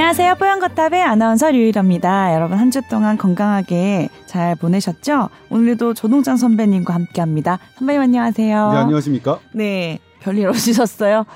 [0.00, 0.36] 안녕하세요.
[0.36, 2.34] 뽀얀거탑의 아나운서 류일합니다.
[2.34, 5.28] 여러분 한 주 동안 건강하게 잘 보내셨죠?
[5.50, 7.58] 오늘도 조동장 선배님과 함께합니다.
[7.76, 8.70] 선배님 안녕하세요.
[8.72, 9.40] 네, 안녕하십니까?
[9.54, 11.26] 네, 별일 없으셨어요?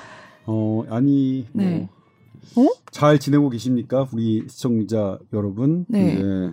[0.47, 1.89] 어, 아니, 뭐, 네.
[2.57, 2.67] 어?
[2.91, 4.09] 잘 지내고 계십니까?
[4.15, 5.85] 우리 시청자 여러분.
[5.87, 6.15] 네.
[6.15, 6.51] 이제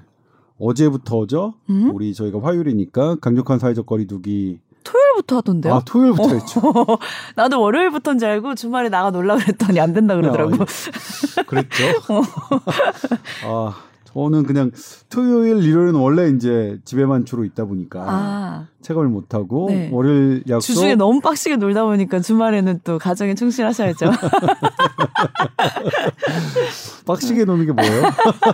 [0.60, 1.54] 어제부터죠?
[1.70, 1.92] 음?
[1.96, 4.60] 우리 저희가 화요일이니까 강력한 사회적 거리두기.
[5.12, 5.74] 토요일부터 하던데요?
[5.74, 6.62] 아, 토요일부터 했죠.
[7.36, 10.64] 나도 월요일부터인 줄 알고 주말에 나가 놀라 그랬더니 안 된다 그러더라고.
[10.64, 11.84] 아, 그랬죠.
[13.46, 13.76] 아,
[14.14, 14.72] 저는 그냥
[15.10, 19.90] 토요일, 일요일은 원래 이제 집에만 주로 있다 보니까 아, 체감을 못 하고 네.
[19.92, 24.12] 월요일 약속 주중에 너무 빡시게 놀다 보니까 주말에는 또 가정에 충실하셔야죠.
[27.06, 28.04] 빡시게 노는 게 뭐예요?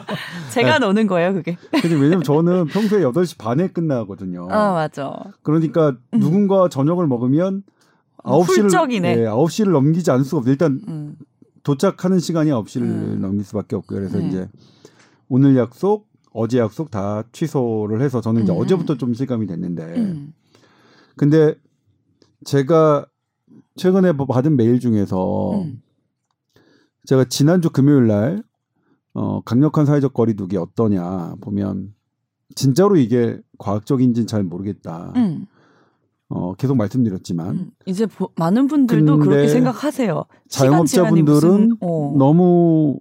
[0.54, 1.58] 제가 노는 거예요, 그게.
[1.72, 4.48] 근데 왜냐면 저는 평소에 8시 반에 끝나거든요.
[4.52, 5.14] 아, 맞아.
[5.42, 7.64] 그러니까 누군가 저녁을 먹으면
[8.24, 9.16] 어, 9시를 훌쩍이네.
[9.16, 10.52] 네, 9시를 넘기지 않을 수가 없어요.
[10.52, 11.16] 일단 음.
[11.64, 13.18] 도착하는 시간이 9시를 음.
[13.22, 14.00] 넘길 수밖에 없고요.
[14.00, 14.28] 그래서 네.
[14.28, 14.48] 이제
[15.30, 18.58] 오늘 약속, 어제 약속 다 취소를 해서 저는 이제 음.
[18.58, 20.34] 어제부터 좀 실감이 됐는데 음.
[21.16, 21.56] 근데
[22.46, 23.06] 제가
[23.76, 25.82] 최근에 뭐 받은 메일 중에서 음.
[27.06, 28.44] 제가 지난주 금요일 날
[29.14, 31.94] 어, 강력한 사회적 거리두기 어떠냐 보면
[32.56, 35.12] 진짜로 이게 과학적인지는 잘 모르겠다.
[35.16, 35.48] 음.
[36.30, 37.72] 어, 계속 말씀드렸지만 음.
[37.86, 40.26] 이제 보- 많은 분들도 그렇게 생각하세요.
[40.50, 43.00] 자영업자분들은 어, 너무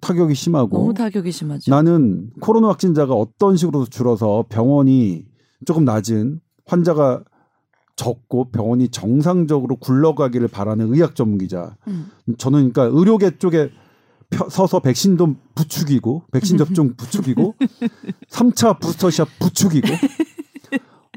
[0.00, 1.70] 타격이 심하고 너무 타격이 심하죠.
[1.70, 5.24] 나는 코로나 확진자가 어떤 식으로 줄어서 병원이
[5.66, 7.22] 조금 낮은 환자가
[7.96, 11.76] 적고 병원이 정상적으로 굴러가기를 바라는 의학 전문 기자.
[11.86, 12.08] 음.
[12.38, 13.70] 저는 그러니까 의료계 쪽에
[14.30, 17.54] 펴- 서서 백신도 부추기고 백신 접종 부추기고
[18.30, 19.86] 3차 부스터샷 부추기고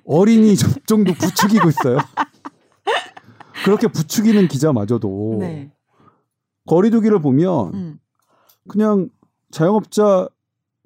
[0.05, 1.97] 어린이 접종도 부추기고 있어요.
[3.65, 5.71] 그렇게 부추기는 기자마저도 네.
[6.67, 7.99] 거리두기를 보면 음.
[8.67, 9.09] 그냥
[9.51, 10.27] 자영업자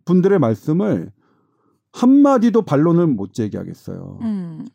[0.05, 1.11] 분들의 말씀을
[1.93, 4.19] 한마디도 반론을 못 제기하겠어요.
[4.21, 4.65] 음.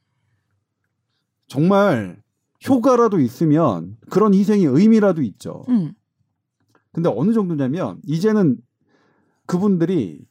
[1.47, 2.23] 정말
[2.69, 5.65] 효과라도 있으면 그런 희생이 의미라도 있죠.
[5.69, 5.93] 음.
[6.93, 8.57] 근데 어느 정도냐면 이제는
[9.47, 10.25] 그분들이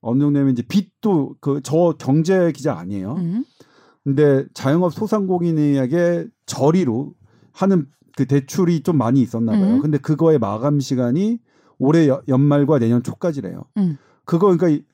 [0.00, 3.14] 어느 정도냐면 이제 빚도 그 저 경제 기자 아니에요.
[3.14, 3.44] 음.
[4.02, 7.14] 근데 자영업 소상공인에게 저리로
[7.52, 9.74] 하는 그 대출이 좀 많이 있었나 봐요.
[9.76, 9.80] 음.
[9.80, 11.38] 근데 그거의 마감 시간이
[11.80, 13.64] 올해 여- 연말과 내년 초까지래요.
[13.78, 13.96] 음.
[14.24, 14.84] 그거 그러니까 이-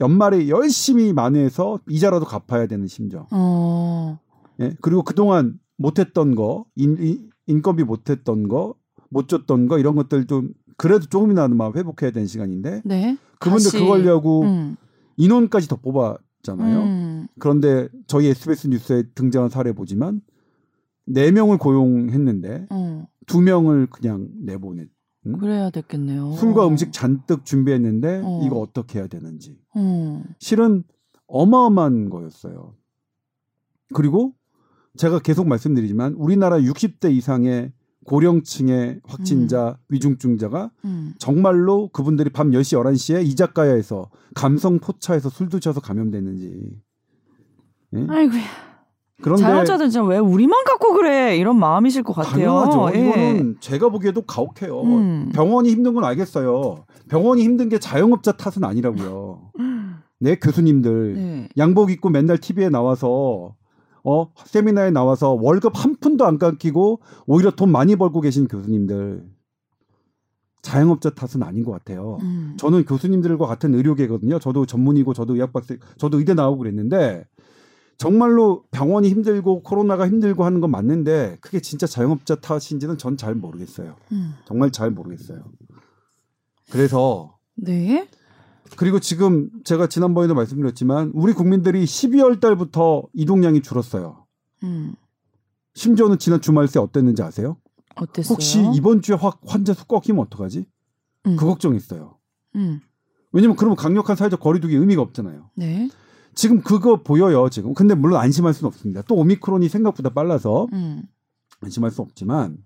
[0.00, 3.26] 연말에 열심히 만회해서 이자라도 갚아야 되는 심정.
[3.32, 4.18] 어.
[4.60, 4.76] 예?
[4.82, 8.74] 그리고 그동안 못했던 거, 인, 인, 인건비 못했던 거,
[9.10, 13.16] 못 줬던 거 이런 것들 좀 그래도 조금이나마 회복해야 되는 시간인데 네.
[13.40, 14.76] 그분들 다시- 그걸려고 음.
[15.16, 16.78] 인원까지 더 뽑았잖아요.
[16.82, 17.26] 음.
[17.38, 20.20] 그런데 저희 SBS 뉴스에 등장한 사례 보지만
[21.06, 23.06] 네 명을 고용했는데 어.
[23.26, 24.88] 두 명을 그냥 내보냈.
[25.26, 25.38] 응?
[25.38, 26.32] 그래야 됐겠네요.
[26.32, 28.40] 술과 음식 잔뜩 준비했는데 어.
[28.44, 30.24] 이거 어떻게 해야 되는지 음.
[30.38, 30.84] 실은
[31.26, 32.74] 어마어마한 거였어요.
[33.94, 34.34] 그리고
[34.96, 37.72] 제가 계속 말씀드리지만 우리나라 60대 이상의
[38.04, 41.14] 고령층의 확진자 위중증자가 음.
[41.18, 46.80] 정말로 그분들이 밤 10시 11시에 이자카야에서 감성 포차에서 술 드셔서 감염됐는지
[47.94, 48.06] 예?
[48.08, 48.32] 아이고.
[49.22, 52.32] 그런데 자영업자들 진짜 왜 우리만 갖고 그래 이런 마음이실 것 같아요.
[52.32, 52.90] 당연하죠.
[52.94, 53.08] 예.
[53.08, 54.82] 이거는 제가 보기에도 가혹해요.
[54.82, 55.30] 음.
[55.34, 56.84] 병원이 힘든 건 알겠어요.
[57.08, 59.52] 병원이 힘든 게 자영업자 탓은 아니라고요.
[60.20, 61.48] 네 교수님들 네.
[61.58, 63.54] 양복 입고 맨날 TV에 나와서
[64.02, 69.24] 어 세미나에 나와서 월급 한 푼도 안 깎이고 오히려 돈 많이 벌고 계신 교수님들
[70.62, 72.18] 자영업자 탓은 아닌 것 같아요.
[72.22, 72.54] 음.
[72.58, 74.38] 저는 교수님들과 같은 의료계거든요.
[74.40, 77.24] 저도 전문이고 저도 의학박사 저도 의대 나오고 그랬는데
[77.98, 83.96] 정말로 병원이 힘들고 코로나가 힘들고 하는 건 맞는데 그게 진짜 자영업자 탓인지는 전 잘 모르겠어요.
[84.12, 84.34] 음.
[84.46, 85.42] 정말 잘 모르겠어요.
[86.70, 88.08] 그래서 네.
[88.76, 94.26] 그리고 지금 제가 지난번에도 말씀드렸지만 우리 국민들이 12월 달부터 이동량이 줄었어요.
[94.64, 94.94] 음.
[95.74, 97.56] 심지어는 지난 주말 새 어땠는지 아세요?
[97.94, 98.34] 어땠어요?
[98.34, 100.66] 혹시 이번 주에 확 환자 수 꺾이면 어떡하지?
[101.26, 101.36] 음.
[101.36, 102.18] 그 걱정했어요.
[102.56, 102.80] 음.
[103.32, 105.50] 왜냐면 그러면 강력한 사회적 거리두기 의미가 없잖아요.
[105.54, 105.88] 네.
[106.36, 107.74] 지금 그거 보여요, 지금.
[107.74, 109.02] 근데 물론 안심할 수는 없습니다.
[109.08, 111.02] 또 오미크론이 생각보다 빨라서 음.
[111.62, 112.58] 안심할 수 없지만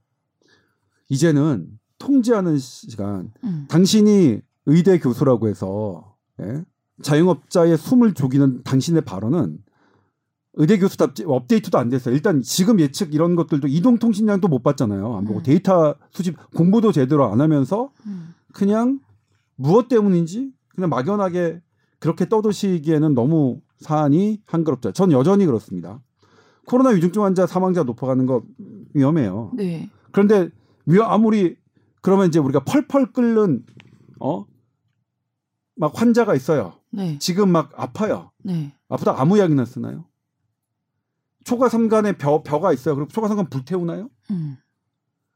[1.08, 1.68] 이제는
[1.98, 3.32] 통제하는 시간.
[3.44, 3.66] 음.
[3.68, 6.64] 당신이 의대 교수라고 해서 예?
[7.02, 9.58] 자영업자의 숨을 죽이는 당신의 발언은
[10.54, 12.12] 의대 교수답지 업데이트도 안 됐어요.
[12.12, 15.16] 일단 지금 예측 이런 것들도 이동통신량도 못 봤잖아요.
[15.16, 15.42] 안 보고 음.
[15.44, 18.34] 데이터 수집 공부도 제대로 안 하면서 음.
[18.52, 18.98] 그냥
[19.54, 21.60] 무엇 때문인지 그냥 막연하게
[22.00, 24.92] 그렇게 떠드시기에는 너무 사안이 한그럽죠.
[24.92, 26.02] 전 여전히 그렇습니다.
[26.66, 28.42] 코로나 위중증 환자 사망자 높아가는 거
[28.94, 29.52] 위험해요.
[29.54, 29.88] 네.
[30.12, 30.50] 그런데
[30.86, 31.56] 위- 아무리
[32.02, 33.64] 그러면 이제 우리가 펄펄 끓는
[34.20, 34.44] 어?
[35.76, 36.74] 막 환자가 있어요.
[36.90, 37.18] 네.
[37.18, 38.30] 지금 막 아파요.
[38.42, 38.74] 네.
[38.88, 40.06] 아프다 아무 약이나 쓰나요?
[41.44, 42.94] 초과삼간에 벼, 벼가 있어요.
[42.94, 44.08] 그럼 초과삼간 불태우나요?
[44.30, 44.56] 음.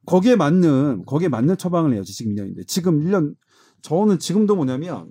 [0.07, 3.35] 거기에 맞는 거기에 맞는 처방을 해야지 지금 2년인데 지금 1년
[3.81, 5.11] 저는 지금도 뭐냐면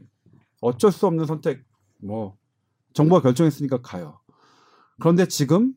[0.64, 1.64] 어쩔 수 없는 선택
[2.02, 2.38] 뭐
[2.94, 4.20] 정부가 결정했으니까 가요.
[5.00, 5.74] 그런데 지금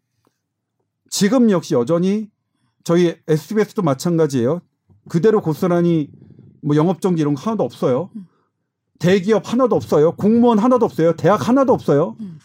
[1.08, 2.30] 지금 역시 여전히
[2.84, 4.60] 저희 SBS도 마찬가지예요.
[5.08, 6.10] 그대로 고스란히
[6.62, 8.10] 뭐 영업 정지 이런 거 하나도 없어요.
[8.98, 10.12] 대기업 하나도 없어요.
[10.12, 11.14] 공무원 하나도 없어요.
[11.16, 12.16] 대학 하나도 없어요.
[12.20, 12.38] 음.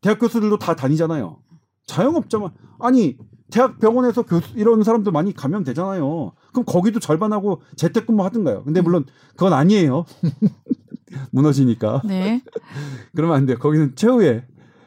[0.00, 1.38] 대학 교수들도 다 다니잖아요.
[1.86, 3.16] 자영업자만 아니
[3.50, 6.32] 대학 병원에서 교수 이런 사람들 많이 가면 되잖아요.
[6.52, 8.64] 그럼 거기도 절반하고 재택근무 하든가요.
[8.64, 10.04] 근데 물론 그건 아니에요.
[11.30, 12.02] 무너지니까.
[12.04, 12.42] 네.
[13.14, 13.58] 그러면 안 돼요.
[13.58, 14.44] 거기는 최후의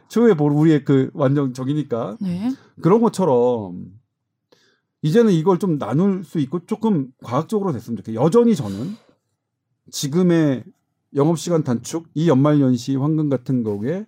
[0.08, 2.52] 최후의 볼 우리의 그 완전 적이니까 네.
[2.82, 3.86] 그런 것처럼
[5.02, 8.24] 이제는 이걸 좀 나눌 수 있고 조금 과학적으로 됐으면 좋겠어요.
[8.24, 8.96] 여전히 저는
[9.92, 10.64] 지금의
[11.16, 14.06] 영업시간 단축, 이 연말연시 황금 같은 거에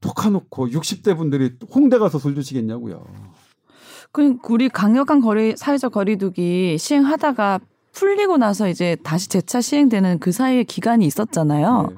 [0.00, 3.04] 톡하놓고 60대 분들이 홍대 가서 술 드시겠냐고요.
[4.12, 7.60] 그 우리 강력한 거리 사회적 거리두기 시행하다가
[7.96, 11.86] 풀리고 나서 이제 다시 재차 시행되는 그 사이에 기간이 있었잖아요.
[11.90, 11.94] 네.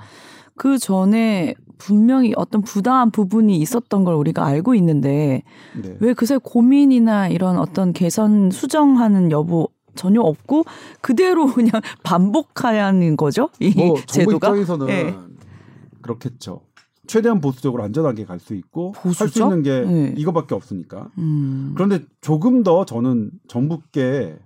[0.56, 5.42] 그 전에 분명히 어떤 부당한 부분이 있었던 걸 우리가 알고 있는데
[5.80, 5.96] 네.
[6.00, 10.64] 왜 그새 고민이나 이런 어떤 개선 수정하는 여부 전혀 없고
[11.00, 15.14] 그대로 그냥 반복하는 거죠 이 뭐 제도가 입장에서는 네.
[16.02, 16.60] 그렇겠죠.
[17.08, 19.42] 최대한 보수적으로 안전하게 갈 수 있고 할 수?
[19.42, 20.14] 있는 게 네.
[20.16, 21.08] 이거밖에 없으니까.
[21.18, 21.72] 음.
[21.74, 24.36] 그런데 조금 더 저는 정부께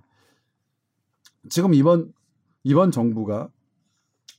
[1.49, 2.13] 지금 이번
[2.63, 3.49] 이번 정부가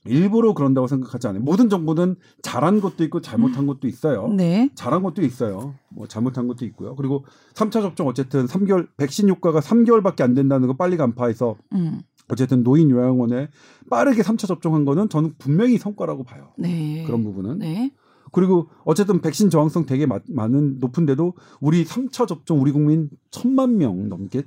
[0.07, 1.41] 일부러 그런다고 생각하지 않아요.
[1.41, 4.27] 모든 정부는 잘한 것도 있고 잘못한 것도 있어요.
[4.27, 4.69] 네.
[4.75, 5.73] 잘한 것도 있어요.
[5.89, 6.95] 뭐 잘못한 것도 있고요.
[6.95, 7.25] 그리고
[7.55, 12.01] 3차 접종 어쨌든 3개월 백신 효과가 3개월밖에 안 된다는 거 빨리 간파해서 음.
[12.27, 13.49] 어쨌든 노인 요양원에
[13.89, 16.53] 빠르게 3차 접종한 거는 저는 분명히 성과라고 봐요.
[16.57, 17.03] 네.
[17.05, 17.59] 그런 부분은.
[17.59, 17.91] 네.
[18.31, 24.07] 그리고 어쨌든 백신 저항성 되게 마- 많은 높은데도 우리 3차 접종 우리 국민 천만 명
[24.09, 24.43] 넘게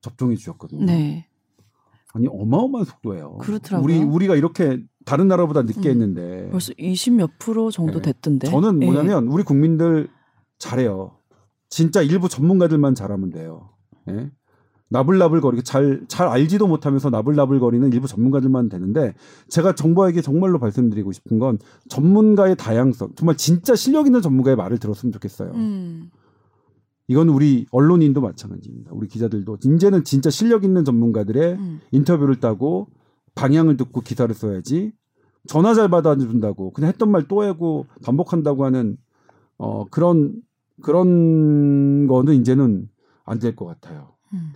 [0.00, 0.86] 접종해 주셨거든요.
[0.86, 1.26] 네.
[2.12, 3.38] 아니 어마어마한 속도예요.
[3.38, 3.84] 그렇더라고요.
[3.84, 5.90] 우리 우리가 이렇게 다른 나라보다 늦게 음.
[5.90, 8.12] 했는데 벌써 20몇 프로 정도 네.
[8.12, 8.48] 됐던데.
[8.48, 8.86] 저는 예.
[8.86, 10.08] 뭐냐면 우리 국민들
[10.58, 11.16] 잘해요.
[11.68, 13.70] 진짜 일부 전문가들만 잘하면 돼요.
[14.08, 14.30] 예?
[14.90, 19.14] 나불나불거리고 잘, 잘 알지도 못하면서 나불나불거리는 일부 전문가들만 되는데
[19.48, 21.58] 제가 정부에게 정말로 말씀드리고 싶은 건
[21.88, 25.52] 전문가의 다양성, 정말 진짜 실력 있는 전문가의 말을 들었으면 좋겠어요.
[25.54, 26.10] 음.
[27.10, 28.92] 이건 우리 언론인도 마찬가지입니다.
[28.94, 31.80] 우리 기자들도 이제는 진짜 실력 있는 전문가들의 음.
[31.90, 32.86] 인터뷰를 따고
[33.34, 34.92] 방향을 듣고 기사를 써야지
[35.48, 38.96] 전화 잘 받아준다고 그냥 했던 말 또 하고 반복한다고 하는
[39.58, 40.40] 어 그런
[40.82, 42.88] 그런 거는 이제는
[43.24, 44.14] 안 될 것 같아요.
[44.32, 44.52] 음.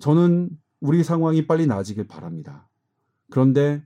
[0.00, 0.50] 저는
[0.80, 2.68] 우리 상황이 빨리 나아지길 바랍니다.
[3.30, 3.84] 그런데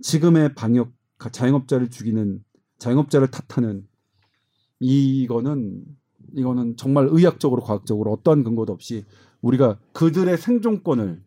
[0.00, 0.92] 지금의 방역
[1.32, 2.44] 자영업자를 죽이는
[2.78, 3.84] 자영업자를 탓하는
[4.78, 5.82] 이거는
[6.34, 9.04] 이거는 정말 의학적으로 과학적으로 어떠한 근거도 없이
[9.42, 11.22] 우리가 그들의 생존권을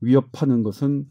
[0.00, 1.06] 위협하는 것은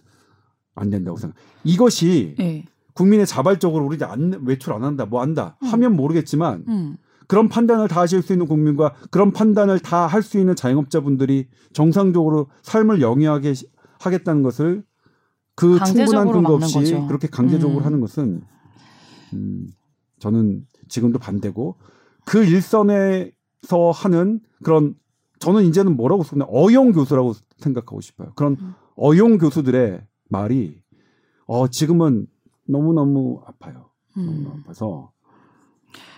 [0.76, 1.36] 안 된다고 생각.
[1.64, 2.66] 이것이 예.
[2.94, 5.68] 국민의 자발적으로 우리 안 외출 안 한다, 뭐 한다 음.
[5.68, 6.98] 하면 모르겠지만 음.
[7.28, 12.48] 그런 판단을 다 하실 수 있는 국민과 그런 판단을 다 할 수 있는 자영업자분들이 정상적으로
[12.62, 13.68] 삶을 영위하게 시-
[14.00, 14.84] 하겠다는 것을
[15.56, 17.08] 그 충분한 근거 없이 거죠.
[17.08, 17.86] 그렇게 강제적으로 음.
[17.86, 18.42] 하는 것은
[19.34, 19.68] 음,
[20.20, 21.78] 저는 지금도 반대고
[22.26, 24.96] 그 일선에서 하는 그런
[25.40, 28.32] 저는 이제는 뭐라고 쓰냐 어용 교수라고 생각하고 싶어요.
[28.36, 28.74] 그런 음.
[28.96, 30.82] 어용 교수들의 말이
[31.46, 32.28] 어 지금은
[32.68, 33.90] 너무 너무 아파요.
[34.16, 34.64] 너무 음.
[34.64, 35.12] 아파서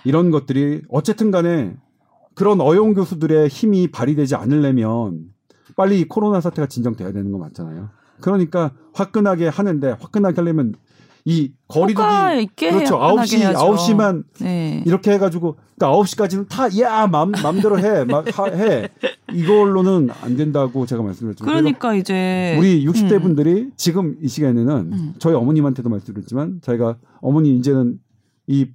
[0.04, 1.76] 이런 것들이 어쨌든 간에
[2.36, 5.34] 그런 어용 교수들의 힘이 발휘되지 않으려면
[5.76, 7.90] 빨리 이 코로나 사태가 진정돼야 되는 거 맞잖아요.
[8.22, 10.74] 그러니까 화끈하게 하는데 화끈하게 하려면
[11.28, 12.98] 이 거리두기 있게 그렇죠.
[12.98, 13.58] 해야 9시 해야죠.
[13.60, 14.84] 9시만 네.
[14.86, 18.04] 이렇게 해 가지고 그러니까 9시까지는 다야 맘 맘대로 해.
[18.06, 18.90] 막 하- 해.
[19.34, 23.22] 이걸로는 안 된다고 제가 말씀드렸지만 그러니까 이제 우리 60대 음.
[23.24, 25.14] 분들이 지금 이 시간에는 음.
[25.18, 28.00] 저희 어머님한테도 말씀드렸지만 저희가 어머니 이제는
[28.46, 28.68] 이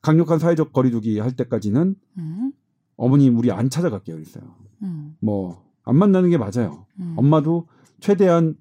[0.00, 2.52] 강력한 사회적 거리두기 할 때까지는 음.
[2.96, 4.44] 어머님 우리 안 찾아갈게요 있어요.
[4.82, 5.16] 음.
[5.20, 6.86] 뭐안 만나는 게 맞아요.
[6.98, 7.12] 음.
[7.18, 7.66] 엄마도
[8.00, 8.54] 최대한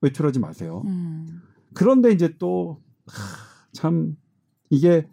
[0.00, 0.82] 외출하지 마세요.
[0.86, 1.42] 음.
[1.78, 2.78] 그런데 이제 또
[3.72, 4.16] 참
[4.70, 5.06] 이게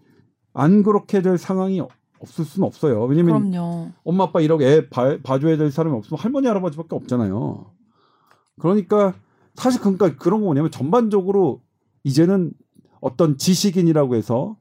[0.53, 1.81] 안 그렇게 될 상황이
[2.19, 3.03] 없을 수는 없어요.
[3.05, 3.91] 왜냐면 그럼요.
[4.03, 7.71] 엄마 아빠 이렇게 애 봐, 봐줘야 될 사람이 없으면 할머니 할아버지밖에 없잖아요.
[8.59, 9.13] 그러니까
[9.53, 11.61] 사실 그러니까 그런 거 뭐냐면 전반적으로
[12.03, 12.53] 이제는
[13.01, 14.57] 어떤 지식인이라고 해서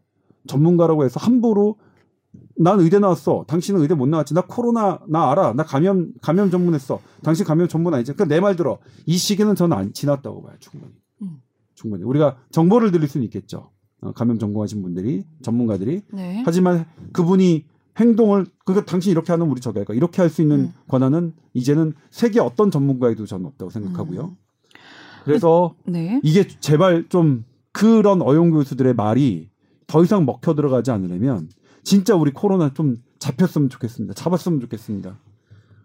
[0.46, 1.78] 전문가라고 해서 함부로
[2.56, 3.44] 난 의대 나왔어.
[3.49, 4.34] 당신은 의대 못 나왔지.
[4.34, 5.54] 나 코로나 나 알아.
[5.54, 7.00] 나 감염 감염 전문했어.
[7.23, 8.12] 당신 감염 전문 아니지.
[8.12, 8.78] 그러니까 내 말 들어.
[9.06, 10.54] 이 시기는 저는 안 지났다고 봐요.
[10.61, 10.92] 충분히.
[11.75, 11.76] 음.
[11.76, 12.04] 충분히.
[12.04, 13.71] 우리가 정보를 드릴 수는 있겠죠.
[14.00, 16.02] 어, 감염 전공하신 분들이 전문가들이.
[16.12, 16.43] 네.
[16.45, 17.64] 하지만 그분이
[17.97, 20.73] 행동을 그러니까 당신 이렇게 하는 우리 저기 할까 이렇게 할 수 있는 음.
[20.88, 24.25] 권한은 이제는 세계 어떤 전문가에도 저는 없다고 생각하고요.
[24.25, 24.37] 음.
[25.25, 26.21] 그래서 네.
[26.23, 29.50] 이게 제발 좀 그런 어용 교수들의 말이
[29.87, 31.49] 더 이상 먹혀 들어가지 않으려면
[31.83, 34.14] 진짜 우리 코로나 좀 잡혔으면 좋겠습니다.
[34.14, 35.19] 잡았으면 좋겠습니다.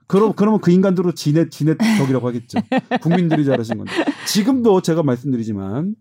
[0.10, 2.58] 그럼 그러면 그 인간들로 지네 지네 덕이라고 하겠죠.
[3.02, 3.92] 국민들이 잘하신 건데
[4.28, 5.96] 지금도 제가 말씀드리지만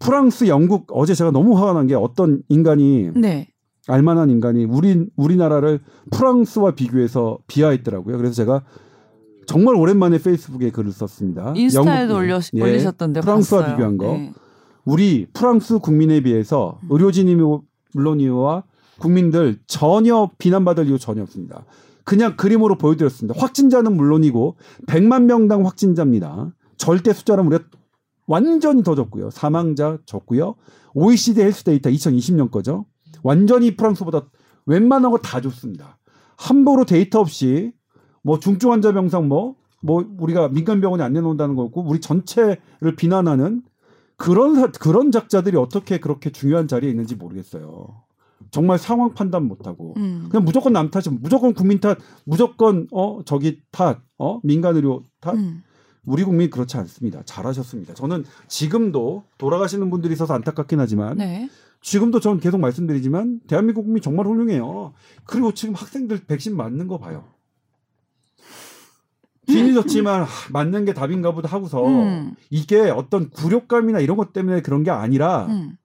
[0.00, 3.48] 프랑스, 영국 어제 제가 너무 화가 난 게 어떤 인간이 네.
[3.86, 5.80] 알만한 인간이 우리 우리나라를
[6.10, 8.16] 프랑스와 비교해서 비하했더라고요.
[8.16, 8.64] 그래서 제가
[9.46, 11.52] 정말 오랜만에 페이스북에 글을 썼습니다.
[11.56, 13.76] 인스타에도 올려, 예, 올리셨던데 프랑스와 봤어요.
[13.76, 14.12] 비교한 거.
[14.12, 14.32] 네.
[14.84, 16.88] 우리 프랑스 국민에 비해서 음.
[16.90, 17.36] 의료진이
[17.94, 18.64] 물론이와
[18.98, 21.64] 국민들 전혀 비난받을 이유 전혀 없습니다.
[22.04, 23.38] 그냥 그림으로 보여드렸습니다.
[23.40, 26.52] 확진자는 물론이고 100만 명당 확진자입니다.
[26.76, 27.64] 절대 숫자는 우리가
[28.26, 29.30] 완전히 더 적고요.
[29.30, 30.54] 사망자 적고요.
[30.94, 32.86] OECD 헬스 데이터 2020년 거죠.
[33.22, 34.28] 완전히 프랑스보다
[34.66, 35.98] 웬만한 거 다 좋습니다.
[36.36, 37.72] 함부로 데이터 없이
[38.22, 43.62] 뭐 중증 환자 병상 뭐, 뭐 우리가 민간 병원에 안 내놓는다는 거고 우리 전체를 비난하는
[44.16, 48.02] 그런 사- 그런 작자들이 어떻게 그렇게 중요한 자리에 있는지 모르겠어요.
[48.50, 50.28] 정말 상황 판단 못하고 음.
[50.30, 55.34] 그냥 무조건 남 탓이 무조건 국민 탓, 무조건 어 저기 탓, 어 민간 의료 탓.
[55.34, 55.62] 음.
[56.04, 57.22] 우리 국민 이 그렇지 않습니다.
[57.24, 57.94] 잘하셨습니다.
[57.94, 61.48] 저는 지금도 돌아가시는 분들이 있어서 안타깝긴 하지만 네.
[61.82, 64.92] 지금도 저는 계속 말씀드리지만 대한민국 국민 정말 훌륭해요.
[65.24, 67.24] 그리고 지금 학생들 백신 맞는 거 봐요.
[69.46, 72.34] 뒤늦었지만 하, 맞는 게 답인가 보다 하고서 음.
[72.50, 75.76] 이게 어떤 굴욕감이나 이런 것 때문에 그런 게 아니라 음.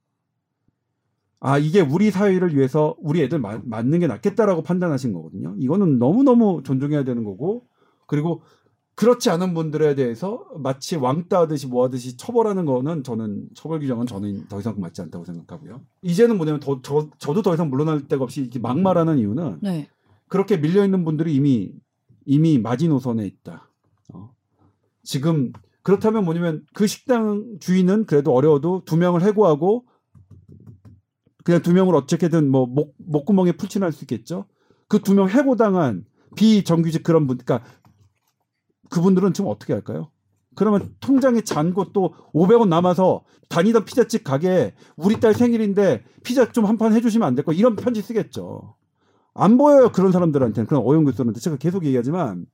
[1.46, 5.54] 아 이게 우리 사회를 위해서 우리 애들 마- 맞는 게 낫겠다라고 판단하신 거거든요.
[5.60, 7.68] 이거는 너무 너무 존중해야 되는 거고
[8.08, 8.42] 그리고
[8.96, 14.48] 그렇지 않은 분들에 대해서 마치 왕따 하듯이 뭐 하듯이 처벌하는 거는 저는 처벌 규정은 저는
[14.48, 15.82] 더 이상 맞지 않다고 생각하고요.
[16.02, 19.88] 이제는 뭐냐면 더, 저, 저도 더 이상 물러날 데가 없이 이렇게 막말하는 이유는 네.
[20.28, 21.74] 그렇게 밀려 있는 분들이 이미
[22.26, 23.70] 이미 마지노선에 있다.
[24.16, 24.32] 어.
[25.04, 25.52] 지금
[25.84, 29.86] 그렇다면 뭐냐면 그 식당 주인은 그래도 어려워도 두 명을 해고하고
[31.46, 34.48] 그냥 두 명을 어떻게든 뭐 목, 목구멍에 풀칠할 수 있겠죠.
[34.90, 37.66] 그 두 명 해고당한 비정규직 그런 분, 그러니까
[38.90, 40.12] 그분들은 지금 어떻게 할까요?
[40.56, 46.78] 그러면 통장에 잔고 또 500원 남아서 다니던 피자집 가게에 우리 딸 생일인데 피자 좀 한
[46.78, 47.54] 판 해주시면 안 될까?
[47.54, 48.76] 이런 편지 쓰겠죠.
[49.34, 52.46] 안 보여요 그런 사람들한테는 그런 어용 교수한테 제가 계속 얘기하지만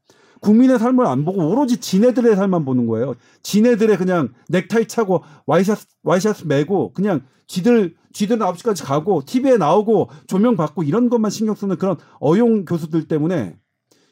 [0.42, 3.16] 국민의 삶을 안 보고 오로지 지네들의 삶만 보는 거예요.
[3.44, 10.56] 지네들의 그냥 넥타이 차고 와이셔츠 와이셔츠 매고 그냥 쥐들 쥐들은 9시까지 가고 TV에 나오고 조명
[10.58, 13.58] 받고 이런 것만 신경 쓰는 그런 어용 교수들 때문에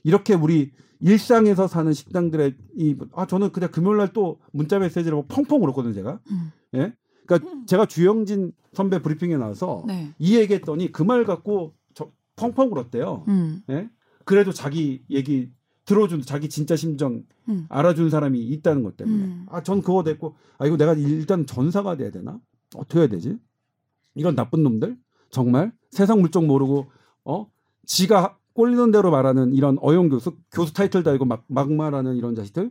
[0.04, 0.72] 이렇게 우리
[1.02, 6.20] 일상에서 사는 식당들의 이 아 저는 그냥 금요일 날 또 문자 메시지를 펑펑 울었거든요, 제가.
[6.32, 6.52] 음.
[6.76, 6.94] 예?
[7.26, 10.14] 그러니까 제가 주영진 선배 브리핑에 나와서 네.
[10.20, 13.26] 이 얘기했더니 그 말 갖고 저 펑펑 울었대요.
[13.28, 13.62] 음.
[13.70, 13.90] 예?
[14.26, 15.50] 그래도 자기 얘기
[15.90, 17.66] 들어준 자기 진짜 심정 음.
[17.68, 19.46] 알아준 사람이 있다는 것 때문에 음.
[19.50, 22.40] 아전 그거 됐고 아 이거 내가 일단 전사가 돼야 되나
[22.76, 23.40] 어떻게 해야 되지
[24.14, 24.96] 이런 나쁜 놈들
[25.32, 26.92] 정말 세상 물정 모르고
[27.26, 27.50] 어
[27.88, 32.70] 지가 꼴리는 대로 말하는 이런 어용 교수 교수 타이틀 달고 막, 막 말하는 이런 자식들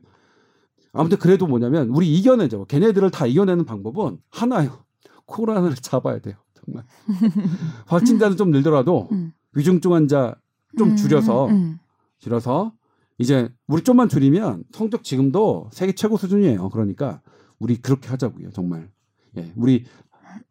[0.92, 4.84] 아무튼 그래도 뭐냐면 우리 이겨내죠 걔네들을 다 이겨내는 방법은 하나요
[5.26, 6.84] 코로나를 잡아야 돼요 정말
[7.88, 9.32] 확진자는 좀 늘더라도 음.
[9.54, 10.36] 위중증 환자
[10.78, 10.96] 좀 음.
[10.96, 11.80] 줄여서 음.
[12.18, 12.77] 줄여서
[13.18, 16.68] 이제 우리 좀만 줄이면 성적 지금도 세계 최고 수준이에요.
[16.70, 17.20] 그러니까
[17.58, 18.50] 우리 그렇게 하자고요.
[18.52, 18.90] 정말.
[19.36, 19.52] 예.
[19.56, 19.84] 우리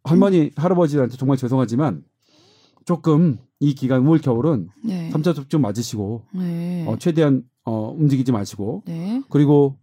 [0.04, 2.04] 할머니 할아버지한테 정말 죄송하지만
[2.86, 5.10] 조금 이 기간 올 겨울은 네.
[5.12, 6.86] 3차 접종 맞으시고 네.
[6.88, 9.22] 어, 최대한 어, 움직이지 마시고 네.
[9.30, 9.78] 그리고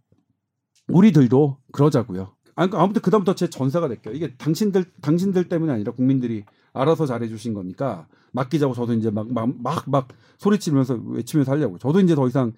[0.87, 2.35] 우리들도 그러자고요.
[2.55, 4.13] 아, 그러니까 아무튼 그다음부터 제 전사가 될게요.
[4.13, 10.95] 이게 당신들 당신들 때문이 아니라 국민들이 알아서 잘해주신 거니까 맡기자고 저도 이제 막 막막막 소리치면서
[11.05, 11.77] 외치면서 하려고.
[11.77, 12.53] 저도 이제 더 이상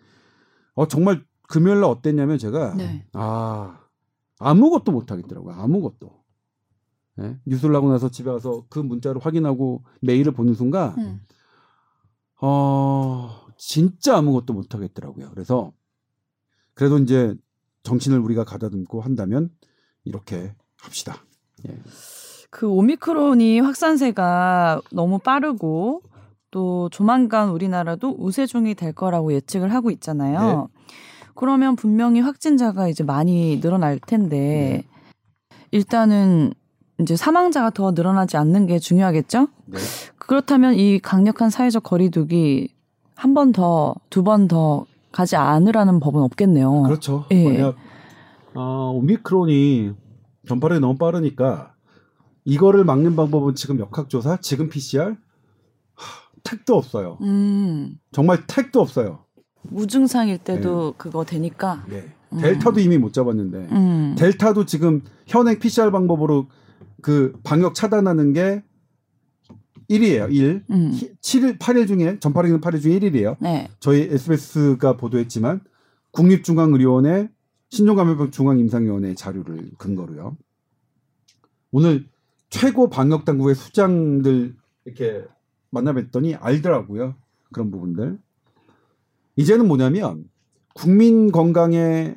[0.78, 3.04] 어 정말 금요일 날 어땠냐면 제가 네.
[3.14, 3.80] 아
[4.38, 5.56] 아무것도 못 하겠더라고요.
[5.56, 6.24] 아무것도.
[7.20, 7.36] 예?
[7.46, 11.22] 뉴스를 하고 나서 집에 와서 그 문자를 확인하고 메일을 보는 순간 음.
[12.40, 15.32] 어, 진짜 아무것도 못 하겠더라고요.
[15.32, 15.74] 그래서
[16.76, 17.36] 그래도 이제
[17.82, 19.50] 정신을 우리가 가다듬고 한다면
[20.04, 21.26] 이렇게 합시다.
[21.68, 21.76] 예.
[22.52, 26.04] 그 오미크론이 확산세가 너무 빠르고
[26.58, 30.70] 또 조만간 우리나라도 우세종이 될 거라고 예측을 하고 있잖아요.
[31.36, 34.84] 그러면 분명히 확진자가 이제 많이 늘어날 텐데
[35.70, 36.52] 일단은
[37.00, 39.50] 이제 사망자가 더 늘어나지 않는 게 중요하겠죠?
[39.68, 39.78] 네.
[40.18, 42.70] 그렇다면 이 강력한 사회적 거리두기
[43.16, 46.82] 한 번 더, 두 번 더 가지 않으라는 법은 없겠네요.
[46.84, 47.26] 그렇죠.
[47.30, 47.44] 예.
[47.44, 47.76] 만약
[48.56, 49.92] 어, 오미크론이
[50.48, 51.76] 전파력이 너무 빠르니까
[52.46, 55.16] 이거를 막는 방법은 지금 역학조사, 지금 PCR 하,
[56.48, 57.18] 택도 없어요.
[57.22, 59.26] 음, 정말 택도 없어요.
[59.64, 61.86] 무증상일 때도 그거 되니까.
[61.90, 62.06] 네.
[62.30, 66.48] 델타도 이미 못 잡았는데 음, 델타도 지금 현행 PCR 방법으로
[67.02, 68.64] 그 방역 차단하는 게
[69.90, 70.34] 1이에요.
[70.34, 70.66] 1.
[70.70, 73.38] 음, 7일, 8일 중에 전파력은 8일 중에 1일이에요.
[73.40, 75.62] 네, 저희 SBS가 보도했지만
[76.12, 77.30] 국립중앙의료원의
[77.70, 80.36] 신종감염병 중앙임상위원회 자료를 근거로요.
[81.72, 82.08] 오늘
[82.50, 85.26] 최고 방역 당국의 수장들 이렇게
[85.72, 87.16] 만나뵀더니 알더라고요.
[87.52, 88.20] 그런 부분들.
[89.36, 90.26] 이제는 뭐냐면
[90.74, 92.16] 국민 건강에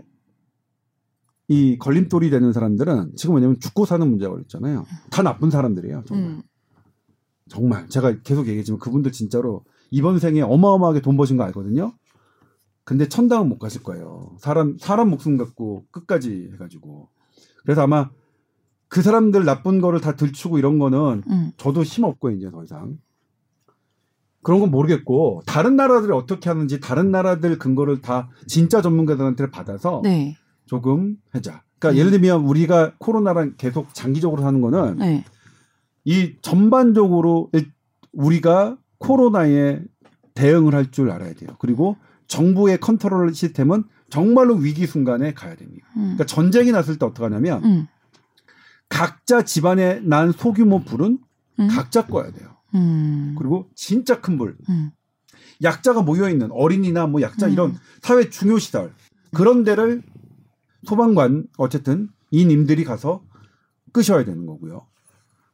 [1.49, 4.87] 이 걸림돌이 되는 사람들은 지금 뭐냐면 죽고 사는 문제가 있잖아요.
[5.11, 6.05] 다 나쁜 사람들이에요.
[6.07, 6.27] 정말.
[6.29, 6.43] 음,
[7.49, 11.93] 정말 제가 계속 얘기했지만 그분들 진짜로 이번 생에 어마어마하게 돈 버신 거 알거든요.
[12.85, 14.37] 근데 천당은 못 가실 거예요.
[14.39, 17.09] 사람 사람 목숨 갖고 끝까지 해가지고
[17.63, 18.11] 그래서 아마
[18.89, 22.99] 그 사람들 나쁜 거를 다 들추고 이런 거는 음, 저도 힘 없고 이제 더 이상
[24.43, 30.37] 그런 건 모르겠고 다른 나라들이 어떻게 하는지 다른 나라들 근거를 다 진짜 전문가들한테 받아서 네,
[30.67, 31.63] 조금 하자.
[31.79, 31.99] 그러니까 음.
[31.99, 35.25] 예를 들면 우리가 코로나랑 계속 장기적으로 하는 거는 네,
[36.05, 37.71] 이 전반적으로 일-
[38.13, 39.81] 우리가 코로나에
[40.35, 41.51] 대응을 할 줄 알아야 돼요.
[41.59, 45.87] 그리고 정부의 컨트롤 시스템은 정말로 위기 순간에 가야 됩니다.
[45.97, 47.87] 음, 그러니까 전쟁이 났을 때 어떻게 하냐면 음,
[48.89, 51.19] 각자 집안에 난 소규모 불은
[51.61, 52.49] 음, 각자 꺼야 돼요.
[52.75, 54.91] 음, 그리고 진짜 큰 불, 음,
[55.63, 57.53] 약자가 모여 있는 어린이나 뭐 약자 음.
[57.53, 58.93] 이런 사회 중요 시설
[59.33, 60.03] 그런 데를
[60.85, 63.23] 소방관 어쨌든 이 님들이 가서
[63.93, 64.87] 끄셔야 되는 거고요.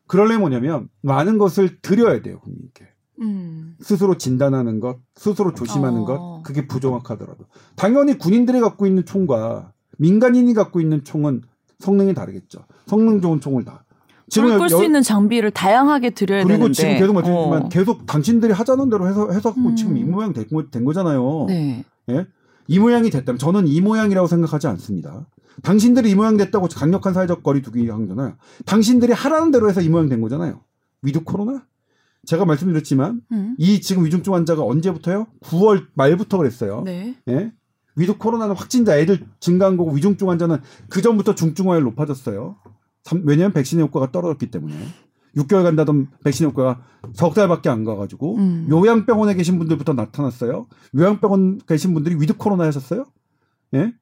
[0.06, 2.86] 그러려면 뭐냐면 많은 것을 드려야 돼요 국민께.
[3.20, 6.04] 음, 스스로 진단하는 것, 스스로 조심하는 어.
[6.04, 7.46] 것, 그게 부정확하더라도.
[7.74, 11.42] 당연히 군인들이 갖고 있는 총과 민간인이 갖고 있는 총은
[11.78, 12.66] 성능이 다르겠죠.
[12.86, 13.85] 성능 좋은 총을 다.
[14.32, 16.72] 불을 끌수 여- 있는 장비를 다양하게 드려야 그리고 되는데.
[16.74, 17.68] 지금 계속 말씀드리지만 어.
[17.68, 19.76] 계속 당신들이 하자는 대로 해서 해서 음.
[19.76, 21.44] 지금 이 모양 된, 거- 된 거잖아요.
[21.48, 22.26] 네, 예?
[22.68, 25.26] 이 모양이 됐다면 저는 이 모양이라고 생각하지 않습니다.
[25.62, 28.34] 당신들이 이 모양 됐다고 강력한 사회적 거리두기 한 거잖아요.
[28.66, 30.60] 당신들이 하라는 대로 해서 이 모양 된 거잖아요.
[31.02, 31.64] 위드 코로나?
[32.26, 35.28] 제가 말씀드렸지만 음, 이 지금 위중증 환자가 언제부터요?
[35.44, 36.82] 9월 말부터 그랬어요.
[36.84, 37.52] 네, 예?
[37.94, 40.58] 위드 코로나는 확진자 애들 증가한 거고 위중증 환자는
[40.90, 42.56] 그 전부터 중증화율 높아졌어요.
[43.06, 44.74] 삼- 왜냐하면 백신의 효과가 떨어졌기 때문에
[45.36, 46.82] 6개월 간다던 백신 효과가
[47.14, 48.66] 석 달밖에 안 가가지고 음.
[48.68, 50.66] 요양병원에 계신 분들부터 나타났어요.
[50.96, 53.04] 요양병원 계신 분들이 위드 코로나 하셨어요.
[53.74, 53.92] 예?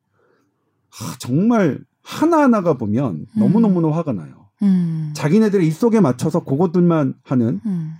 [0.90, 4.48] 하, 정말 하나 하나가 보면 너무 너무나 화가 나요.
[4.62, 7.94] 음, 자기네들의 입맛에 맞춰서 그것들만 하는 음,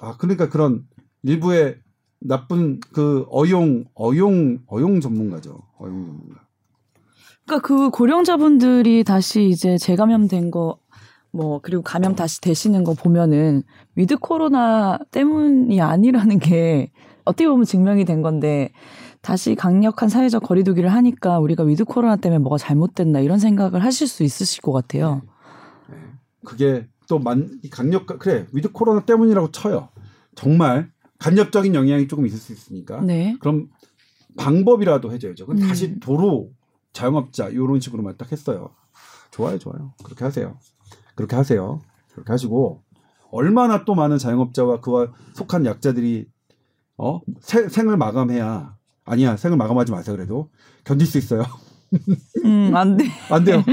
[0.00, 0.84] 아 그러니까 그런
[1.22, 1.78] 일부의
[2.20, 5.62] 나쁜 그 어용 어용 어용 전문가죠.
[5.78, 6.42] 어용 전문가.
[7.50, 10.78] 그러니까 그 고령자분들이 다시 이제 재감염된 거
[11.32, 13.62] 뭐 그리고 감염 다시 되시는 거 보면은
[13.94, 16.90] 위드 코로나 때문이 아니라는 게
[17.24, 18.72] 어떻게 보면 증명이 된 건데
[19.20, 24.22] 다시 강력한 사회적 거리두기를 하니까 우리가 위드 코로나 때문에 뭐가 잘못됐나 이런 생각을 하실 수
[24.24, 25.22] 있으실 것 같아요.
[25.88, 25.96] 네.
[26.44, 29.88] 그게 또 만 강력 그래 위드 코로나 때문이라고 쳐요.
[30.34, 33.00] 정말 간접적인 영향이 조금 있을 수 있으니까.
[33.02, 33.36] 네.
[33.40, 33.68] 그럼
[34.36, 35.46] 방법이라도 해줘야죠.
[35.46, 35.68] 그럼 음.
[35.68, 36.50] 다시 도로
[36.92, 38.70] 자영업자 이런 식으로만 딱 했어요.
[39.30, 39.92] 좋아요, 좋아요.
[40.02, 40.58] 그렇게 하세요.
[41.14, 41.80] 그렇게 하세요.
[42.12, 42.82] 그렇게 하시고
[43.30, 46.26] 얼마나 또 많은 자영업자와 그와 속한 약자들이
[46.98, 50.16] 어 세- 생을 마감해야 아니야 생을 마감하지 마세요.
[50.16, 50.50] 그래도
[50.84, 51.44] 견딜 수 있어요.
[52.44, 53.04] 음, 안 돼.
[53.30, 53.64] 안 돼요.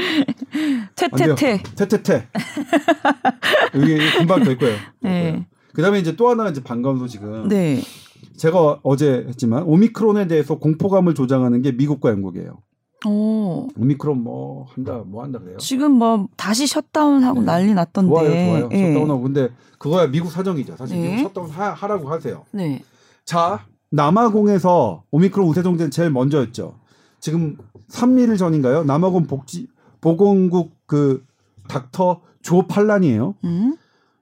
[0.96, 1.64] 태태태.
[1.76, 2.28] 태태태.
[3.76, 4.78] 여기 금방 될 거예요.
[5.02, 5.48] 네.
[5.74, 7.82] 그다음에 이제 또 하나 이제 반가운 소식은 네.
[8.38, 12.60] 제가 어제 했지만 오미크론에 대해서 공포감을 조장하는 게 미국과 영국이에요.
[13.06, 13.68] 오.
[13.78, 15.58] 오미크론 뭐 한다 뭐 한다 그래요.
[15.58, 17.46] 지금 뭐 다시 셧다운하고 네.
[17.46, 18.10] 난리 났던데.
[18.10, 18.70] 좋아요, 좋아요.
[18.72, 18.94] 예.
[18.94, 20.76] 셧다운하고 근데 그거야 미국 사정이죠.
[20.78, 21.16] 사실 네.
[21.16, 22.44] 미국 셧다운 하, 하라고 하세요.
[22.52, 22.82] 네.
[23.26, 26.80] 자 남아공에서 오미크론 우세종 된 게 제일 먼저였죠.
[27.20, 27.58] 지금
[27.90, 28.84] 3일 전인가요?
[28.84, 29.68] 남아공 복지
[30.02, 31.24] 보건국 그
[31.68, 33.36] 닥터 조 팔란이에요.
[33.44, 33.76] 음?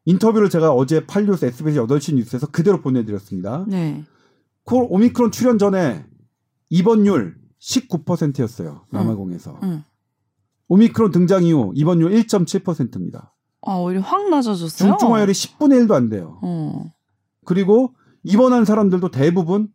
[0.05, 3.65] 인터뷰를 제가 어제 8뉴스 SBS 8시 뉴스에서 그대로 보내드렸습니다.
[3.67, 4.03] 네.
[4.63, 6.05] 코- 오미크론 출현 전에
[6.69, 8.81] 입원율 19%였어요.
[8.91, 9.59] 남아공에서.
[9.63, 9.83] 음.
[10.67, 13.33] 오미크론 등장 이후 입원율 1.7%입니다.
[13.61, 14.89] 아, 오히려 확 낮아졌어요.
[14.89, 16.39] 중증화율이 10분의 1도 안 돼요.
[16.43, 16.85] 어.
[17.45, 19.69] 그리고 입원한 사람들도 대부분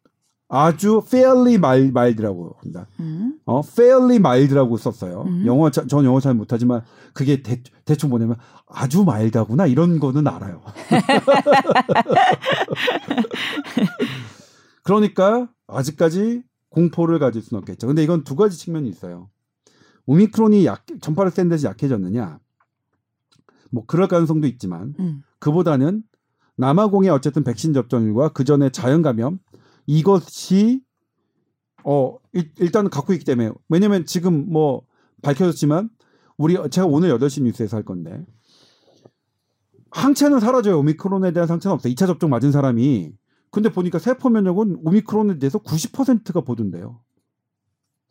[0.48, 2.86] 아주 fairly mild, mild라고 합니다.
[2.98, 3.38] 음.
[3.44, 5.22] 어, fairly mild라고 썼어요.
[5.26, 5.46] 음.
[5.46, 6.82] 영어 자- 전 영어 잘 못하지만
[7.14, 8.36] 그게 대, 대충 뭐냐면
[8.68, 10.60] 아주 마일드하구나 이런 거는 알아요.
[14.82, 17.86] 그러니까 아직까지 공포를 가질 수는 없겠죠.
[17.86, 19.28] 근데 이건 두 가지 측면이 있어요.
[20.06, 22.40] 오미크론이 약, 전파를 센 데서 약해졌느냐?
[23.70, 25.22] 뭐 그럴 가능성도 있지만 음.
[25.38, 26.02] 그보다는
[26.56, 29.38] 남아공의 어쨌든 백신 접종률과 그 전에 자연 감염
[29.86, 30.82] 이것이
[31.84, 34.82] 어 일, 일단 갖고 있기 때문에 왜냐면 지금 뭐
[35.22, 35.88] 밝혀졌지만
[36.36, 38.24] 우리 제가 오늘 8시 뉴스에서 할 건데
[39.90, 40.78] 항체는 사라져요.
[40.78, 41.92] 오미크론에 대한 상처는 없어요.
[41.92, 43.12] 2차 접종 맞은 사람이
[43.50, 47.00] 근데 보니까 세포 면역은 오미크론에 대해서 90%가 보존돼요.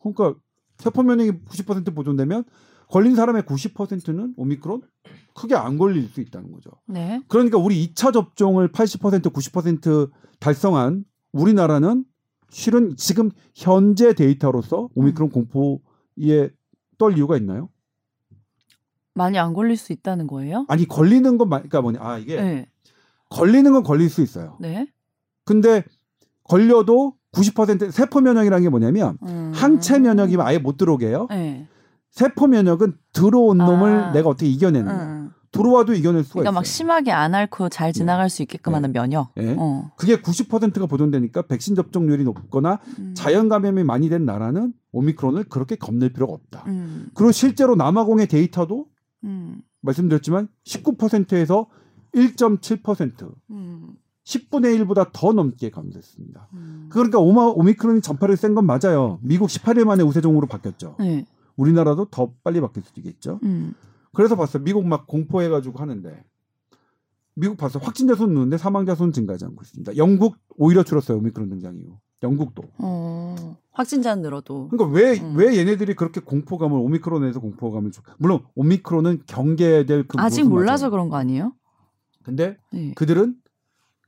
[0.00, 0.34] 그러니까
[0.76, 2.44] 세포 면역이 90% 보존되면
[2.88, 4.82] 걸린 사람의 90%는 오미크론
[5.34, 6.70] 크게 안 걸릴 수 있다는 거죠.
[6.86, 7.22] 네.
[7.28, 12.04] 그러니까 우리 2차 접종을 80% 90% 달성한 우리나라는
[12.50, 16.50] 실은 지금 현재 데이터로서 오미크론 공포에
[16.98, 17.70] 떨 이유가 있나요?
[19.14, 20.64] 많이 안 걸릴 수 있다는 거예요?
[20.68, 21.98] 아니 걸리는 건 마- 그러니까 뭐냐?
[22.02, 22.70] 아 이게 네.
[23.28, 24.56] 걸리는 건 걸릴 수 있어요.
[24.60, 24.88] 네.
[25.50, 25.82] 근데
[26.44, 29.50] 걸려도 90% 세포 면역이라는 게 뭐냐면 음.
[29.52, 31.26] 항체 면역이면 아예 못 들어오게 해요.
[31.28, 31.66] 네.
[32.12, 34.12] 세포 면역은 들어온 놈을 아.
[34.12, 35.06] 내가 어떻게 이겨내는 거야.
[35.06, 35.30] 음.
[35.50, 36.72] 들어와도 이겨낼 수가 그러니까 막 있어요.
[36.72, 38.74] 심하게 안 앓고 잘 지나갈 수 있게끔 네.
[38.76, 39.32] 하는 면역.
[39.38, 39.56] 예.
[39.58, 39.90] 어.
[39.96, 43.14] 그게 90%가 보존되니까 백신 접종률이 높거나 음.
[43.16, 46.62] 자연 감염이 많이 된 나라는 오미크론을 그렇게 겁낼 필요가 없다.
[46.68, 47.08] 음.
[47.14, 48.86] 그리고 실제로 남아공의 데이터도
[49.24, 49.62] 음.
[49.80, 51.66] 말씀드렸지만 19%에서
[52.14, 53.96] 1.7% 음.
[54.30, 56.48] 10분의 1보다 더 넘게 감소했습니다.
[56.54, 56.88] 음.
[56.90, 59.18] 그러니까 오마, 오미크론이 전파를 센건 맞아요.
[59.22, 60.96] 미국 18일 만에 우세종으로 바뀌었죠.
[61.00, 61.26] 네.
[61.56, 63.40] 우리나라도 더 빨리 바뀔 수도 있겠죠.
[63.42, 63.74] 음.
[64.12, 64.62] 그래서 봤어요.
[64.62, 66.24] 미국 막 공포해가지고 하는데
[67.34, 67.82] 미국 봤어요.
[67.84, 69.96] 확진자 수는 느는데 사망자 수는 증가하지 않고 있습니다.
[69.96, 71.18] 영국 오히려 줄었어요.
[71.18, 71.96] 오미크론 등장 이후.
[72.22, 72.62] 영국도.
[72.78, 73.56] 어.
[73.72, 74.68] 확진자는 늘어도.
[74.68, 75.40] 그러니까 왜왜 음.
[75.56, 78.02] 얘네들이 그렇게 공포감을 오미크론에서 공포감을 줘?
[78.18, 80.90] 물론 오미크론은 경계될 그 아직 몰라서 맞아요.
[80.90, 81.52] 그런 거 아니에요?
[82.22, 82.92] 근데 네.
[82.94, 83.36] 그들은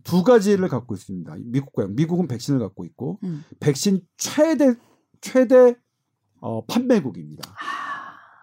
[0.04, 1.34] 두 가지를 갖고 있습니다.
[1.44, 3.44] 미국과 영- 미국은 백신을 갖고 있고 음.
[3.60, 4.74] 백신 최대
[5.20, 5.76] 최대
[6.40, 7.50] 어, 판매국입니다.
[7.50, 7.54] 아,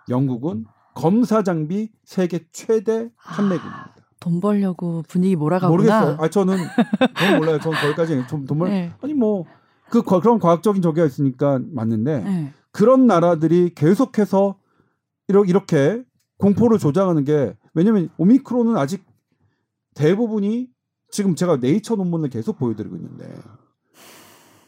[0.09, 3.95] 영국은 검사 장비 세계 최대 판매국입니다.
[4.19, 5.69] 돈 벌려고 분위기 몰아가구나.
[5.71, 6.17] 모르겠어요.
[6.19, 6.57] 아 저는
[7.17, 7.59] 그건 몰라요.
[7.59, 8.93] 저는 거기까지 좀 정말 네.
[9.01, 9.45] 아니 뭐
[9.91, 12.53] 그 그런 과학적인 저기가 있으니까 맞는데 네.
[12.71, 14.55] 그런 나라들이 계속해서
[15.27, 16.03] 이렇게, 이렇게
[16.37, 19.03] 공포를 조장하는 게 왜냐면 오미크론은 아직
[19.95, 20.69] 대부분이
[21.11, 23.27] 지금 제가 네이처 논문을 계속 보여드리고 있는데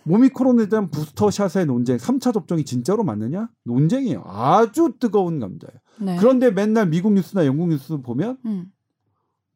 [0.07, 3.49] 오미크론에 대한 부스터샷의 논쟁, 3차 접종이 진짜로 맞느냐?
[3.65, 4.23] 논쟁이에요.
[4.25, 5.79] 아주 뜨거운 감자예요.
[5.99, 6.17] 네.
[6.19, 8.71] 그런데 맨날 미국 뉴스나 영국 뉴스 보면 음.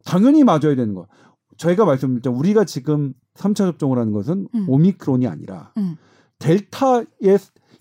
[0.04, 1.08] 당연히 맞아야 되는 거.
[1.58, 2.32] 저희가 말씀드렸죠.
[2.32, 4.70] 우리가 지금 3차 접종을 하는 것은 음.
[4.70, 5.96] 오미크론이 아니라 음.
[6.38, 7.06] 델타의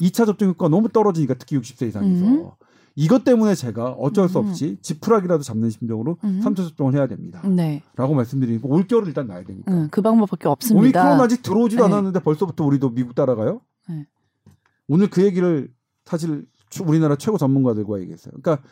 [0.00, 2.50] 2차 접종 효과가 너무 떨어지니까 특히 60세 이상에서 음.
[2.96, 4.46] 이것 때문에 제가 어쩔 수 음.
[4.48, 6.40] 없이 지푸라기라도 잡는 심정으로 음.
[6.44, 7.42] 3차 접종을 해야 됩니다.
[7.46, 7.82] 네.
[7.96, 9.72] 라고 말씀드리니까 올겨울 일단 나야 되니까.
[9.72, 11.00] 음, 그 방법밖에 없습니다.
[11.02, 11.92] 오미크론 아직 들어오지도 네.
[11.92, 13.60] 않았는데 벌써부터 우리도 미국 따라가요?
[13.88, 14.06] 네.
[14.86, 15.72] 오늘 그 얘기를
[16.04, 18.32] 사실 추- 우리나라 최고 전문가들과 얘기했어요.
[18.40, 18.66] 그러니까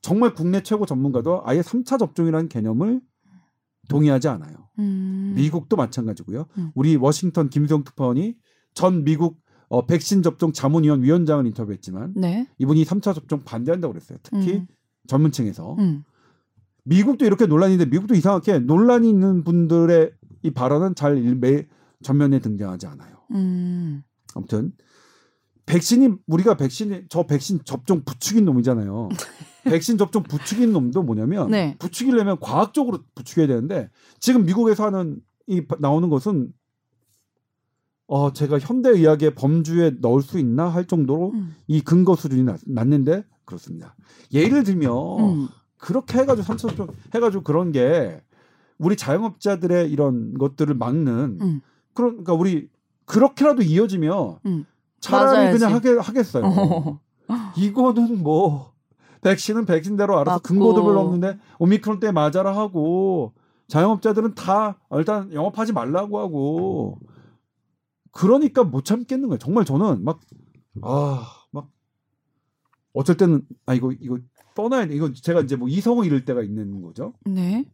[0.00, 3.00] 정말 국내 최고 전문가도 아예 3차 접종이라는 개념을
[3.88, 4.56] 동의하지 않아요.
[4.78, 5.34] 음.
[5.36, 6.46] 미국도 마찬가지고요.
[6.58, 6.70] 음.
[6.74, 8.36] 우리 워싱턴 김수영 특파원이
[8.74, 12.46] 전 미국 어, 백신 접종 자문위원 위원장을 인터뷰했지만 네.
[12.58, 14.18] 이분이 3차 접종 반대한다고 그랬어요.
[14.22, 14.66] 특히 음.
[15.06, 15.74] 전문층에서.
[15.78, 16.04] 음.
[16.84, 21.66] 미국도 이렇게 논란이 있는데 미국도 이상하게 논란이 있는 분들의 이 발언은 잘 매,
[22.02, 23.16] 전면에 등장하지 않아요.
[23.32, 24.02] 음.
[24.34, 24.72] 아무튼
[25.66, 29.08] 백신이 우리가 백신이 저 백신 접종 부추긴 놈이잖아요.
[29.64, 31.74] 백신 접종 부추긴 놈도 뭐냐면 네.
[31.80, 36.52] 부추기려면 과학적으로 부추겨야 되는데 지금 미국에서 하는 이 바- 나오는 것은
[38.08, 41.54] 어 제가 현대 의학의 범주에 넣을 수 있나 할 정도로 음.
[41.66, 43.96] 이 근거 수준이 낮, 낮는데 그렇습니다.
[44.32, 45.48] 예를 들면 음.
[45.78, 48.20] 그렇게 해가지고 접종 해가지고 그런 게
[48.78, 51.60] 우리 자영업자들의 이런 것들을 막는 음.
[51.94, 52.68] 그러니까 우리
[53.06, 54.64] 그렇게라도 이어지면 음.
[55.00, 55.58] 차라리 맞아야지.
[55.58, 56.44] 그냥 하게 하겠어요.
[56.44, 57.00] 어.
[57.56, 58.72] 이거는 뭐
[59.22, 60.42] 백신은 백신대로 알아서 맞고.
[60.42, 63.32] 근거도 별로 없는데 오미크론 때 맞아라 하고
[63.68, 66.98] 자영업자들은 다 일단 영업하지 말라고 하고
[68.16, 69.38] 그러니까 못 참겠는 거예요.
[69.38, 70.20] 정말 저는 막
[70.82, 71.70] 아 막
[72.92, 74.18] 어쩔 때는 아 이거 이거
[74.54, 74.94] 떠나야 돼.
[74.94, 77.12] 이거 제가 이제 뭐 이성을 잃을 때가 있는 거죠.
[77.24, 77.64] 네.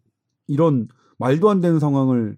[0.46, 2.36] 이런 말도 안 되는 상황을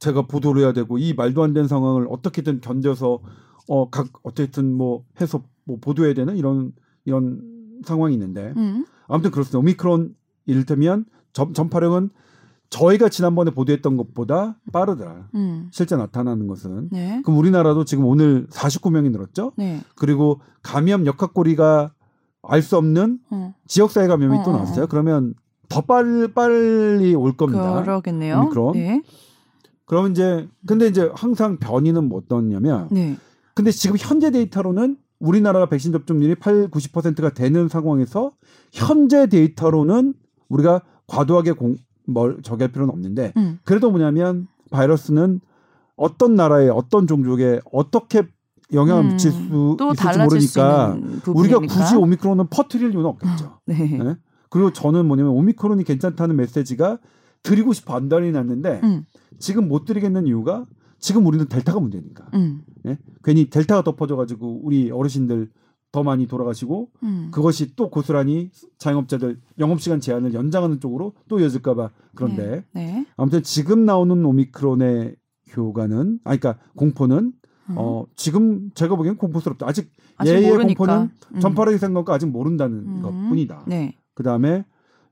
[0.00, 3.20] 제가 보도를 해야 되고 이 말도 안 되는 상황을 어떻게든 견뎌서
[3.68, 6.72] 어 각 어쨌든 뭐 해서 뭐 보도해야 되는 이런
[7.04, 8.86] 이런 상황이 있는데 음.
[9.08, 9.58] 아무튼 그렇습니다.
[9.58, 10.14] 오미크론
[10.46, 12.10] 이를테면 전, 전파력은
[12.70, 15.28] 저희가 지난번에 보도했던 것보다 빠르더라.
[15.34, 15.68] 음.
[15.72, 16.88] 실제 나타나는 것은.
[16.90, 17.22] 네.
[17.24, 19.52] 그럼 우리나라도 지금 오늘 49명이 늘었죠.
[19.56, 19.80] 네.
[19.94, 21.92] 그리고 감염 역학고리가
[22.42, 23.54] 알 수 없는 어.
[23.66, 24.84] 지역사회 감염이 어, 또 어, 나왔어요.
[24.84, 24.88] 어.
[24.88, 25.34] 그러면
[25.68, 27.82] 더 빨리 빨리 올 겁니다.
[27.82, 28.38] 그러겠네요.
[28.40, 28.72] 오미크론.
[28.72, 29.02] 네.
[29.84, 33.16] 그러면 이제 근데 이제 항상 변이는 뭐 어떠냐면 네.
[33.54, 38.30] 근데 지금 현재 데이터로는 우리나라가 백신 접종률이 8, 90%가 되는 상황에서
[38.72, 40.14] 현재 데이터로는
[40.48, 41.76] 우리가 과도하게 공,
[42.08, 43.58] 뭘 저기 할 필요는 없는데 음.
[43.64, 45.40] 그래도 뭐냐면 바이러스는
[45.96, 48.26] 어떤 나라에 어떤 종족에 어떻게
[48.72, 51.58] 영향을 음, 미칠 수또 있을지 수 모르니까 있는 우리가.
[51.60, 53.58] 굳이 오미크론은 퍼뜨릴 이유는 없겠죠.
[53.66, 53.74] 네.
[53.76, 54.16] 네?
[54.50, 56.98] 그리고 저는 뭐냐면 오미크론이 괜찮다는 메시지가
[57.42, 59.04] 드리고 싶어 안달이 났는데 음.
[59.38, 60.64] 지금 못 드리겠는 이유가
[60.98, 62.26] 지금 우리는 델타가 문제니까.
[62.34, 62.62] 음.
[62.86, 62.98] 예?
[63.22, 65.50] 괜히 델타가 덮어져 가지고 우리 어르신들
[65.90, 67.28] 더 많이 돌아가시고 음.
[67.32, 73.06] 그것이 또 고스란히 자영업자들 영업시간 제한을 연장하는 쪽으로 또 이어질까봐 그런데 네.
[73.16, 75.16] 아무튼 지금 나오는 오미크론의
[75.56, 77.32] 효과는 아 그러니까 공포는
[77.70, 77.74] 음.
[77.78, 80.78] 어 지금 제가 보기엔 공포스럽다 아직 아직 얘의 모르니까.
[80.78, 81.40] 공포는 음.
[81.40, 83.02] 전파력이 생긴 것과 아직 모른다는 음.
[83.02, 83.64] 것뿐이다.
[83.66, 83.96] 네.
[84.14, 84.66] 그 다음에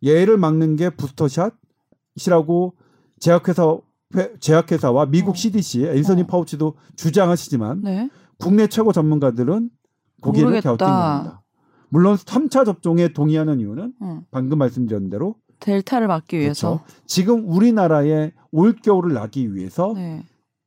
[0.04, 2.74] 얘를 막는 게 부스터샷이라고
[3.18, 3.78] 제약회사
[4.14, 5.34] 회- 제약회사와 미국 어.
[5.34, 6.26] CDC 앤서니 어.
[6.26, 8.10] 파우치도 주장하시지만 네.
[8.38, 9.70] 국내 최고 전문가들은
[10.20, 10.76] 고기를 모르겠다.
[10.76, 11.42] 갸우뚱 겁니다.
[11.88, 14.22] 물론 3차 접종에 동의하는 이유는 음.
[14.30, 16.78] 방금 말씀드린 대로 델타를 막기 위해서.
[16.82, 16.84] 그렇죠.
[17.06, 20.22] 지금 우리나라에 올 겨울을 나기 위해서 네.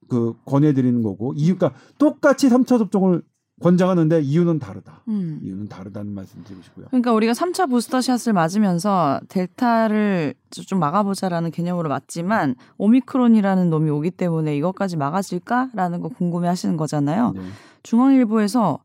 [0.08, 3.22] 그 권해드리는 거고 이유가 똑같이 3차 접종을
[3.62, 5.04] 권장하는데 이유는 다르다.
[5.10, 5.40] 음.
[5.44, 6.86] 이유는 다르다는 말씀 드리고 싶고요.
[6.88, 14.96] 그러니까 우리가 3차 부스터샷을 맞으면서 델타를 좀 막아보자라는 개념으로 맞지만 오미크론이라는 놈이 오기 때문에 이것까지
[14.98, 17.34] 막아질까라는 거 궁금해 하시는 거잖아요.
[17.36, 17.42] 네.
[17.84, 18.80] 중앙일보에서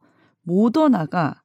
[0.45, 1.43] 모더나가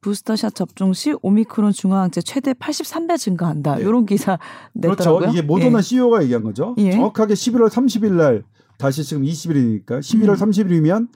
[0.00, 3.76] 부스터샷 접종 시 오미크론 중화항체 최대 83배 증가한다.
[3.76, 3.82] 네.
[3.82, 4.38] 이런 기사
[4.80, 5.02] 그렇죠.
[5.02, 5.30] 냈더라고요.
[5.30, 5.82] 이게 모더나 예.
[5.82, 6.74] CEO가 얘기한 거죠.
[6.78, 6.92] 예.
[6.92, 8.44] 정확하게 11월 30일 날
[8.78, 10.34] 다시 지금 20일이니까 11월 음.
[10.34, 11.08] 30일이면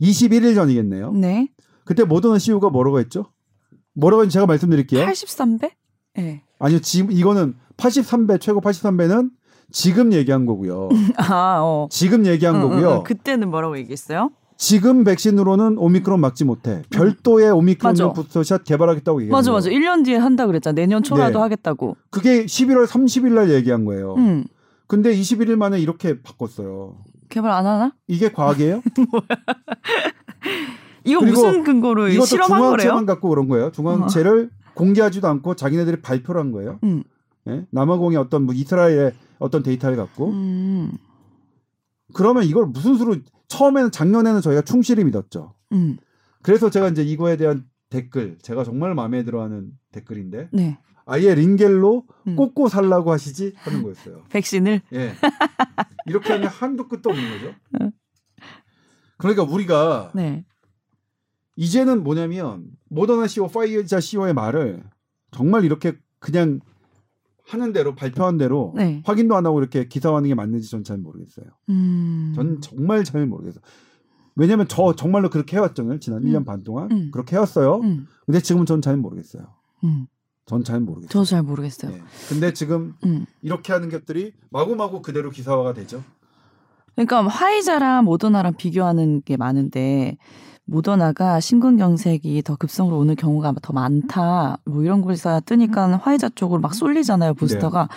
[0.00, 1.12] 21일 전이겠네요.
[1.12, 1.48] 네.
[1.84, 3.26] 그때 모더나 CEO가 뭐라고 했죠?
[3.94, 5.04] 뭐라고 했는지 제가 말씀드릴게요.
[5.06, 5.70] 83배?
[6.16, 6.42] 네.
[6.58, 9.30] 아니요, 지금 이거는 83배 최고 83배는
[9.72, 10.88] 지금 얘기한 거고요.
[11.18, 11.88] 아, 어.
[11.90, 12.98] 지금 얘기한 응, 응, 거고요.
[12.98, 13.02] 응.
[13.02, 14.30] 그때는 뭐라고 얘기했어요?
[14.56, 16.82] 지금 백신으로는 오미크론 막지 못해.
[16.90, 17.66] 별도의 음.
[17.82, 18.12] 맞아.
[18.12, 19.52] 부스터샷 개발하겠다고 얘기한 맞아.
[19.52, 19.68] 맞아.
[19.68, 20.74] 1년 뒤에 한다 그랬잖아.
[20.74, 21.42] 내년 초라도 네.
[21.42, 21.96] 하겠다고.
[22.10, 24.14] 그게 11월 30일 날 얘기한 거예요.
[24.14, 24.44] 음.
[24.86, 26.96] 근데 21일 만에 이렇게 바꿨어요.
[27.28, 27.92] 개발 안 하나?
[28.06, 28.82] 이게 과학이에요?
[31.04, 32.76] 이거 무슨 근거로 이것도 실험한 거래요?
[32.76, 33.70] 중앙체만 갖고 그런 거예요.
[33.72, 36.78] 중앙체를 공개하지도 않고 자기네들이 발표를 한 거예요.
[36.84, 37.02] 음.
[37.48, 37.64] 예?
[37.70, 40.92] 남아공의 어떤 뭐 이스라엘의 어떤 데이터를 갖고 음.
[42.14, 43.16] 그러면 이걸 무슨 수로
[43.48, 45.54] 처음에는 작년에는 저희가 충실히 믿었죠.
[45.72, 45.98] 음.
[46.42, 50.78] 그래서 제가 이제 이거에 대한 댓글 제가 정말 마음에 들어하는 댓글인데 네.
[51.06, 52.36] 아예 링겔로 음.
[52.36, 54.24] 꽂고 살라고 하시지 하는 거였어요.
[54.28, 55.12] 백신을 예.
[56.06, 57.54] 이렇게 하면 한도 끝도 없는 거죠.
[57.80, 57.92] 응.
[59.16, 60.44] 그러니까 우리가 네.
[61.54, 64.82] 이제는 뭐냐면 모더나 CEO, 파이자 CEO의 말을
[65.30, 66.60] 정말 이렇게 그냥
[67.48, 69.02] 하는 대로 발표한 대로 네.
[69.04, 71.46] 확인도 안 하고 이렇게 기사화하는 게 맞는지 전 잘 모르겠어요.
[71.68, 72.32] 음.
[72.34, 73.62] 전 정말 잘 모르겠어요.
[74.34, 75.98] 왜냐면 저 정말로 그렇게 해왔잖아요.
[76.00, 76.30] 지난 음.
[76.30, 77.10] 1년 반 동안 음.
[77.12, 77.76] 그렇게 해왔어요.
[77.76, 78.06] 음.
[78.26, 79.44] 근데 지금은 전 잘 모르겠어요.
[79.84, 80.06] 음.
[80.44, 81.08] 전잘 모르겠어요.
[81.08, 81.92] 저도 잘 모르겠어요.
[81.92, 82.02] 네.
[82.28, 83.26] 근데 지금 음.
[83.42, 86.02] 이렇게 하는 것들이 마구마구 그대로 기사화가 되죠.
[86.94, 90.16] 그러니까 화이자랑 모더나랑 비교하는 게 많은데
[90.66, 94.58] 모더나가 심근경색이 더 급성으로 오는 경우가 더 많다.
[94.64, 97.88] 뭐 이런 기사 뜨니까 화이자 쪽으로 막 쏠리잖아요 부스터가.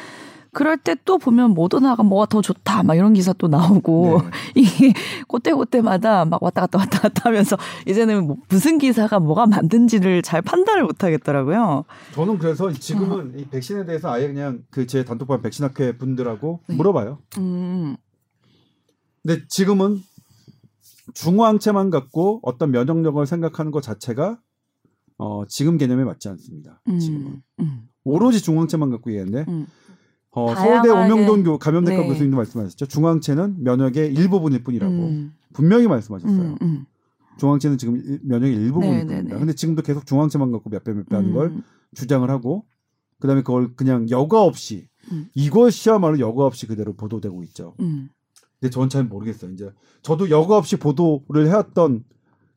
[0.52, 4.30] 그럴 때 또 보면 모더나가 뭐가 더 좋다 막 이런 기사 또 나오고 네.
[4.62, 4.94] 이게
[5.28, 7.56] 그때그때마다 막 왔다 갔다 왔다 갔다 하면서
[7.88, 11.86] 이제는 뭐 무슨 기사가 뭐가 만든지를 잘 판단을 못 하겠더라고요.
[12.16, 16.76] 저는 그래서 지금은 이 백신에 대해서 아예 그냥 그 제 단톡방 백신학회 분들하고 네.
[16.76, 17.20] 물어봐요.
[17.38, 17.96] 음.
[19.22, 20.02] 근데 지금은
[21.14, 24.40] 중화항체만 갖고 어떤 면역력을 생각하는 것 자체가
[25.18, 26.82] 어, 지금 개념에 맞지 않습니다.
[27.00, 27.42] 지금은 음.
[27.60, 27.82] 음.
[28.04, 29.68] 오로지 중화항체만 갖고 얘기했는데 음.
[30.32, 32.08] 어, 서울대 오명돈 교 감염내과 네.
[32.08, 32.86] 교수님도 말씀하셨죠.
[32.86, 35.34] 중화항체는 면역의 일부분일 뿐이라고 음.
[35.54, 36.42] 분명히 말씀하셨어요.
[36.42, 36.56] 음.
[36.62, 36.86] 음.
[37.38, 39.36] 중화항체는 지금 일- 면역의 일부분일 네, 네, 뿐입니다.
[39.36, 39.40] 네.
[39.40, 41.64] 근데 지금도 계속 중화항체만 갖고 몇 배 몇 배 하는 걸 음.
[41.96, 42.66] 주장을 하고
[43.20, 45.28] 그다음에 그걸 그냥 여과 없이 음.
[45.34, 47.74] 이것이야말로 여과 없이 그대로 보도되고 있죠.
[47.82, 48.10] 음.
[48.60, 49.52] 근데 저는 잘 모르겠어요.
[49.52, 52.04] 이제 저도 여과 없이 보도를 해왔던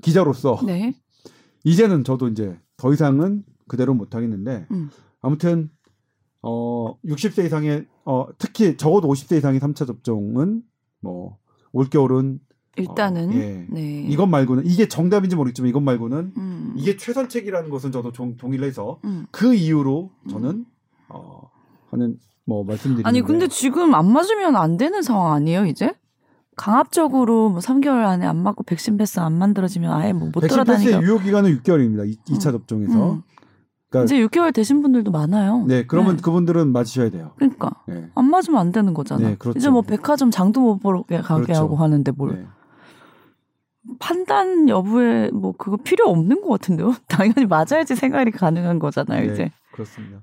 [0.02, 0.94] 기자로서 네.
[1.64, 4.90] 이제는 저도 이제 더 이상은 그대로 못 하겠는데 음.
[5.20, 5.70] 아무튼
[6.42, 10.62] 어 60세 이상의 어 특히 적어도 50세 이상의 3차 접종은
[11.00, 11.38] 뭐
[11.72, 12.40] 올겨울은
[12.76, 13.66] 일단은 어, 예.
[13.70, 14.02] 네.
[14.08, 16.74] 이것 말고는 이게 정답인지 모르겠지만 이것 말고는 음.
[16.76, 19.26] 이게 최선책이라는 것은 저도 종- 동의를 해서 음.
[19.30, 20.64] 그 이유로 저는
[21.10, 21.48] 어
[21.90, 25.94] 하는 뭐 말씀드리는 아니 근데 지금 안 맞으면 안 되는 상황 아니에요 이제?
[26.56, 31.06] 강압적으로 뭐 3개월 안에 안 맞고 백신 패스 안 만들어지면 아예 뭐못 백신 패스의 돌아다니게.
[31.06, 32.06] 유효 기간은 6개월입니다.
[32.06, 32.52] 2, 차 음.
[32.52, 33.12] 접종에서.
[33.12, 33.22] 음.
[33.88, 35.64] 그러니까 이제 6개월 되신 분들도 많아요.
[35.66, 36.22] 네, 그러면 네.
[36.22, 37.32] 그분들은 맞으셔야 돼요.
[37.36, 38.10] 그러니까 네.
[38.14, 39.30] 안 맞으면 안 되는 거잖아.
[39.30, 39.58] 네, 그렇죠.
[39.58, 41.54] 이제 뭐 백화점 장도 못 보러 가게 그렇죠.
[41.54, 42.46] 하고 하는데 뭘 네.
[43.98, 46.94] 판단 여부에 뭐 그거 필요 없는 것 같은데요.
[47.08, 49.26] 당연히 맞아야지 생활이 가능한 거잖아요.
[49.26, 50.22] 네, 이제 그렇습니다.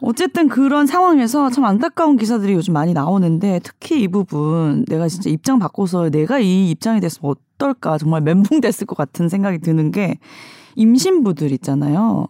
[0.00, 5.58] 어쨌든 그런 상황에서 참 안타까운 기사들이 요즘 많이 나오는데 특히 이 부분 내가 진짜 입장
[5.58, 10.18] 바꿔서 내가 이 입장이 됐으면 어떨까 정말 멘붕 됐을 것 같은 생각이 드는 게
[10.76, 12.28] 임신부들 있잖아요.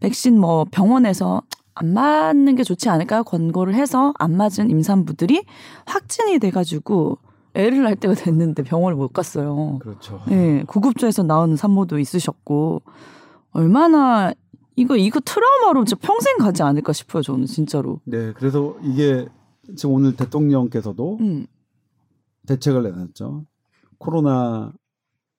[0.00, 1.42] 백신 뭐 병원에서
[1.74, 5.44] 안 맞는 게 좋지 않을까 권고를 해서 안 맞은 임산부들이
[5.86, 7.18] 확진이 돼가지고
[7.54, 9.78] 애를 낳을 때가 됐는데 병원을 못 갔어요.
[9.80, 10.20] 그렇죠.
[10.30, 12.82] 예, 구급차에서 나오는 산모도 있으셨고
[13.52, 14.32] 얼마나
[14.76, 17.22] 이거 이거 트라우마로 진짜 평생 가지 않을까 싶어요.
[17.22, 18.00] 저는 진짜로.
[18.04, 19.26] 네, 그래서 이게
[19.76, 21.46] 지금 오늘 대통령께서도 음,
[22.46, 23.44] 대책을 내놨죠.
[23.98, 24.72] 코로나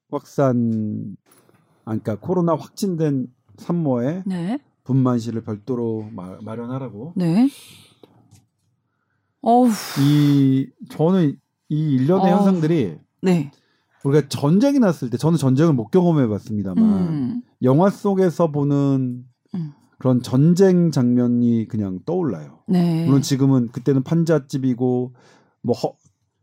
[0.10, 1.17] 확산,
[1.86, 7.13] 아, 그러니까 코로나 확진된 산모의 네, 분만실을 별도로 마, 마련하라고.
[7.15, 7.50] 네.
[9.41, 9.69] 어우,
[10.00, 11.38] 이 저는
[11.69, 12.38] 이 일련의 어.
[12.38, 13.52] 현상들이 네.
[14.04, 19.24] 우리가 전쟁이 났을 때 저는 전쟁을 못 경험해 봤습니다만 음, 영화 속에서 보는
[19.56, 19.72] 음.
[19.98, 22.60] 그런 전쟁 장면이 그냥 떠올라요.
[22.68, 23.06] 네.
[23.06, 25.13] 물론 지금은 그때는 판잣집이고
[25.62, 25.76] 뭐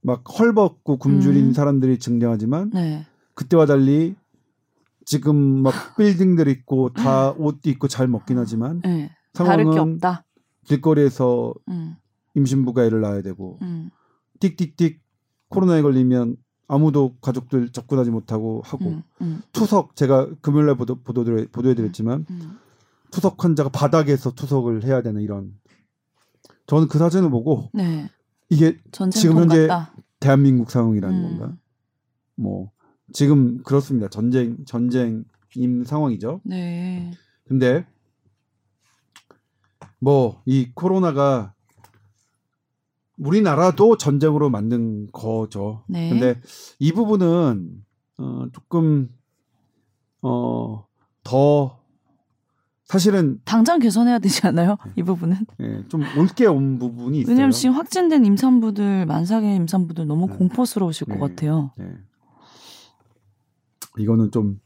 [0.03, 1.53] 막 헐벗고 굶주린 음.
[1.53, 3.07] 사람들이 증량하지만 네.
[3.35, 4.15] 그때와 달리
[5.05, 9.11] 지금 막 빌딩들 있고 다 옷 입고 잘 먹긴 하지만 네.
[9.35, 10.25] 다를 게 상황은 없다.
[10.65, 11.97] 길거리에서 음,
[12.35, 13.91] 임신부가 애를 낳아야 되고 음,
[14.41, 14.99] 띡띡띡
[15.49, 16.37] 코로나에 걸리면
[16.71, 22.59] 아무도 가족들 접근하지 못하고 하고 음, 음, 투석 제가 금요일 날 보도 보도 보도해드렸지만 음.
[23.11, 25.53] 투석 환자가 바닥에서 투석을 해야 되는 이런
[26.69, 28.09] 저는 그 사진을 보고 네.
[28.51, 28.79] 이게
[29.13, 29.93] 지금 현재 같다.
[30.21, 31.39] 대한민국 상황이라는 음.
[31.39, 31.57] 건가
[32.37, 32.71] 뭐
[33.13, 37.11] 지금 그렇습니다 전쟁 전쟁임 상황이죠 네.
[37.49, 37.85] 근데
[39.99, 41.53] 뭐 이 코로나가
[43.21, 45.85] 우리나라도 전쟁으로 만든 거죠.
[45.89, 46.09] 네.
[46.11, 46.41] 근데
[46.79, 47.71] 이 부분은
[48.19, 49.09] 어 조금
[50.23, 50.91] 어
[51.23, 51.79] 더
[52.85, 54.77] 사실은 당장 개선해야 되지 않아요?
[54.97, 55.37] 이 부분은?
[55.61, 57.33] 예, 좀 옳게 온 부분이 있어요.
[57.33, 60.37] 왜냐면 지금 확진된 임산부들 만삭의 임산부들 너무 네.
[60.37, 61.17] 공포스러우실 네.
[61.17, 61.71] 것 같아요.
[61.79, 61.87] 네.
[63.99, 64.61] 이거는 좀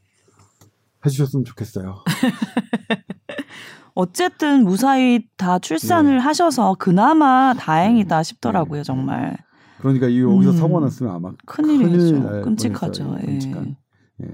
[1.05, 2.03] 해주셨으면 좋겠어요.
[3.95, 8.83] 어쨌든 무사히 다 출산을 하셔서 그나마 다행이다 싶더라고요, 네.
[8.83, 9.37] 정말.
[9.79, 10.57] 그러니까 이 여기서 음.
[10.57, 12.19] 사고 났으면 아마 큰일이죠.
[12.19, 13.17] 날 끔찍하죠.
[13.21, 13.25] 예.
[13.25, 13.75] 끔찍한.
[14.23, 14.27] 예.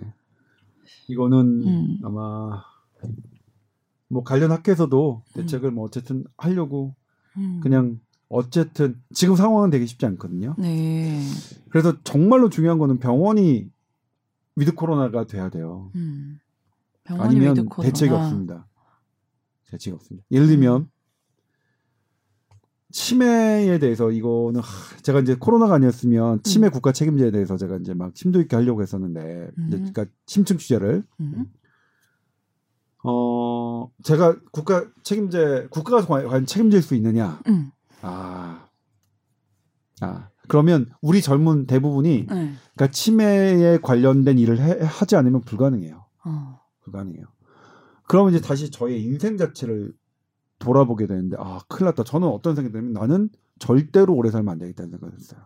[1.08, 1.97] 이거는 음.
[2.04, 2.63] 아마
[4.10, 5.34] 뭐 관련 학회에서도 음.
[5.34, 6.95] 대책을 뭐 어쨌든 하려고
[7.38, 7.60] 음.
[7.62, 10.56] 그냥 어쨌든 지금 상황은 되게 쉽지 않거든요.
[10.58, 11.21] 네.
[11.69, 13.69] 그래서 정말로 중요한 거는 병원이
[14.56, 15.91] 위드 코로나가 돼야 돼요.
[15.95, 16.39] 음.
[17.04, 17.88] 병원이 아니면 위드 코로나.
[17.89, 18.67] 대책이 없습니다.
[19.71, 20.25] 대책이 없습니다.
[20.31, 20.89] 예를 들면
[22.91, 28.12] 치매에 대해서 이거는 하, 제가 이제 코로나가 아니었으면 치매 국가 책임제에 대해서 제가 이제 막
[28.15, 29.91] 심도 있게 하려고 했었는데 이제 음.
[29.93, 31.45] 그러니까 심층 취재를 음.
[33.03, 37.39] 어 제가 국가 책임제 국가가 과연 과연 책임질 수 있느냐?
[37.47, 37.71] 음.
[38.01, 38.67] 아.
[40.01, 40.29] 아.
[40.47, 42.53] 그러면 우리 젊은 대부분이 네.
[42.75, 46.05] 그러니까 치매에 관련된 일을 해- 하지 않으면 불가능해요.
[46.25, 46.60] 어.
[46.84, 47.25] 불가능해요.
[48.12, 49.93] 그러면 이제 다시 저의 인생 자체를
[50.60, 52.04] 돌아보게 되는데 아 큰일 났다.
[52.04, 55.39] 저는 어떤 생각이 들면 나는 절대로 오래 살면 안 되겠다는 생각을 했어요.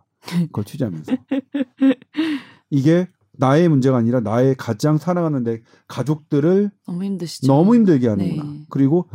[0.48, 1.14] 그걸 취재하면서
[2.72, 7.48] 이게 나의 문제가 아니라 나의 가장 사랑하는 내 가족들을 너무 힘드시죠.
[7.48, 8.44] 너무 힘들게 하는구나.
[8.44, 8.66] 네.
[8.70, 9.10] 그리고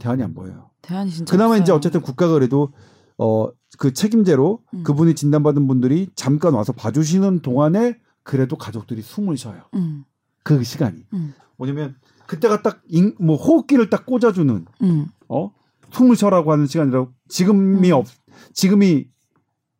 [0.00, 0.70] 대안이 안 보여요.
[0.82, 1.62] 대안이 진짜 그나마 없어요.
[1.62, 2.72] 이제 어쨌든 국가가 그래도
[3.16, 4.82] 어 그 책임제로 음.
[4.82, 9.62] 그분이 진단받은 분들이 잠깐 와서 봐주시는 동안에 그래도 가족들이 숨을 쉬어요.
[9.74, 10.04] 음.
[10.42, 11.34] 그 시간이 음.
[11.56, 11.96] 뭐냐면
[12.28, 12.82] 그때가 딱
[13.18, 15.06] 뭐 호흡기를 딱 꽂아주는 음.
[15.28, 15.50] 어
[15.90, 17.94] 숨을 쉬라고 하는 시간이라고 지금이 음.
[17.94, 18.06] 없
[18.52, 19.08] 지금이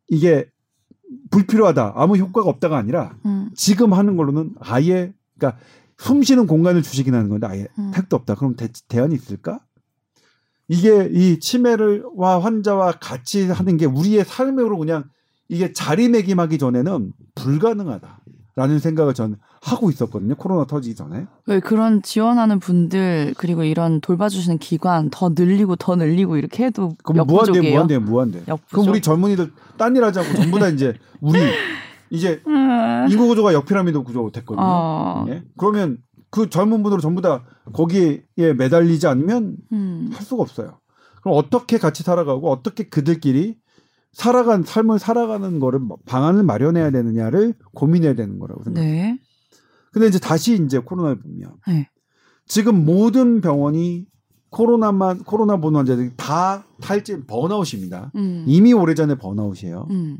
[0.09, 0.49] 이게
[1.29, 3.51] 불필요하다 아무 효과가 없다가 아니라 음.
[3.55, 5.61] 지금 하는 걸로는 아예 그러니까
[5.97, 7.91] 숨 쉬는 공간을 주시긴 하는 건데 아예 음.
[7.93, 9.59] 택도 없다 그럼 대, 대안이 있을까?
[10.67, 15.03] 이게 이 치매를와 환자와 같이 하는 게 우리의 삶으로 그냥
[15.47, 23.33] 이게 자리매김하기 전에는 불가능하다라는 생각을 저는 하고 있었거든요 코로나 터지기 전에 왜 그런 지원하는 분들
[23.37, 27.69] 그리고 이런 돌봐주시는 기관 더 늘리고 더 늘리고 이렇게 해도 그럼 무한대.
[27.69, 28.43] 무한대 무한대.
[28.71, 31.39] 그럼 우리 젊은이들 딴일 하지 않고 전부 다 이제 우리
[32.09, 33.07] 이제 음.
[33.09, 34.65] 인구 구조가 역피라미드 구조가 됐거든요.
[34.65, 35.25] 어.
[35.29, 35.43] 예?
[35.57, 35.97] 그러면
[36.29, 37.43] 그 젊은 분들은 전부 다
[37.73, 38.23] 거기에
[38.57, 40.09] 매달리지 않으면 음.
[40.13, 40.79] 할 수가 없어요.
[41.21, 43.57] 그럼 어떻게 같이 살아가고 어떻게 그들끼리
[44.11, 48.91] 살아간 삶을 살아가는 거를 뭐 방안을 마련해야 되느냐를 고민해야 되는 거라고 생각해요.
[48.91, 49.19] 네.
[49.91, 51.89] 근데 이제 다시 이제 코로나를 보면 네.
[52.45, 54.05] 지금 모든 병원이
[54.49, 58.11] 코로나만 코로나 보는 환자들이 다 탈진 번아웃입니다.
[58.15, 58.43] 음.
[58.47, 59.87] 이미 오래전에 번아웃이에요.
[59.91, 60.17] 음.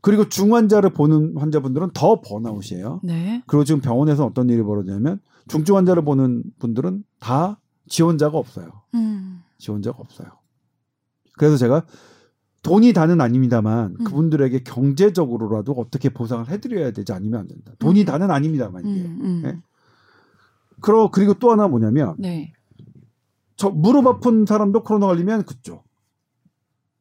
[0.00, 3.00] 그리고 중환자를 보는 환자분들은 더 번아웃이에요.
[3.02, 3.42] 네.
[3.46, 8.70] 그리고 지금 병원에서 어떤 일이 벌어지냐면 중증 환자를 보는 분들은 다 지원자가 없어요.
[8.94, 9.42] 음.
[9.58, 10.28] 지원자가 없어요.
[11.36, 11.84] 그래서 제가
[12.62, 14.04] 돈이 다는 아닙니다만 음.
[14.04, 17.72] 그분들에게 경제적으로라도 어떻게 보상을 해드려야 되지 않으면 안 된다.
[17.78, 18.06] 돈이 음.
[18.06, 19.00] 다는 아닙니다만 이게.
[19.00, 19.18] 음.
[19.22, 19.40] 음.
[19.42, 19.58] 네.
[20.80, 22.52] 그러 그리고 또 하나 뭐냐면 네.
[23.56, 25.84] 저 무릎 아픈 사람도 코로나 걸리면 그쪽.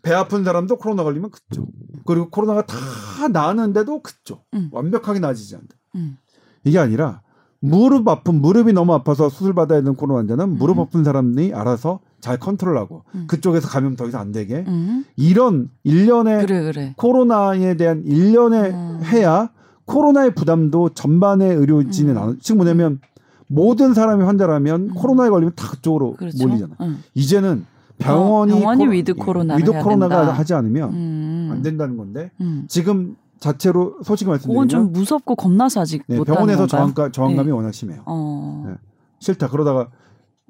[0.02, 1.70] 배 아픈 사람도 코로나 걸리면 그쪽.
[2.06, 4.46] 그리고 코로나가 다 나았는데도 그쪽.
[4.54, 4.70] 음.
[4.72, 5.76] 완벽하게 나아지지 않는다.
[5.96, 6.18] 음.
[6.64, 7.22] 이게 아니라
[7.60, 10.84] 무릎 아픈 무릎이 너무 아파서 수술 받아야 되는 코로나 환자는 무릎 음.
[10.84, 13.26] 아픈 사람이 알아서 잘 컨트롤하고 음.
[13.28, 15.06] 그쪽에서 감염 더 이상 안 되게 음.
[15.16, 16.94] 이런 일련의 그래 그래.
[16.98, 19.00] 코로나에 대한 일련의 음.
[19.06, 19.50] 해야
[19.86, 22.16] 코로나의 부담도 전반의 의료진에 음.
[22.16, 22.36] 나눠.
[22.42, 23.00] 즉 뭐냐면
[23.48, 24.94] 모든 사람이 환자라면 음.
[24.94, 26.46] 코로나에 걸리면 다 그쪽으로 그렇죠.
[26.48, 26.76] 몰리잖아.
[26.82, 26.98] 응.
[27.16, 27.66] 이제는
[27.98, 30.34] 병원이, 어, 병원이 코로- 위드 예, 코로나를 위드 코로나가 된다.
[30.34, 31.50] 하지 않으면 음.
[31.52, 32.66] 안 된다는 건데 음.
[32.68, 36.68] 지금 자체로 그건 말씀드리면 좀 무섭고 겁나서 아직 네, 병원에서?
[36.68, 37.52] 저항감, 저항감이 네.
[37.54, 38.02] 워낙 심해요.
[38.06, 38.66] 어.
[38.68, 38.74] 네.
[39.20, 39.50] 싫다.
[39.50, 39.88] 그러다가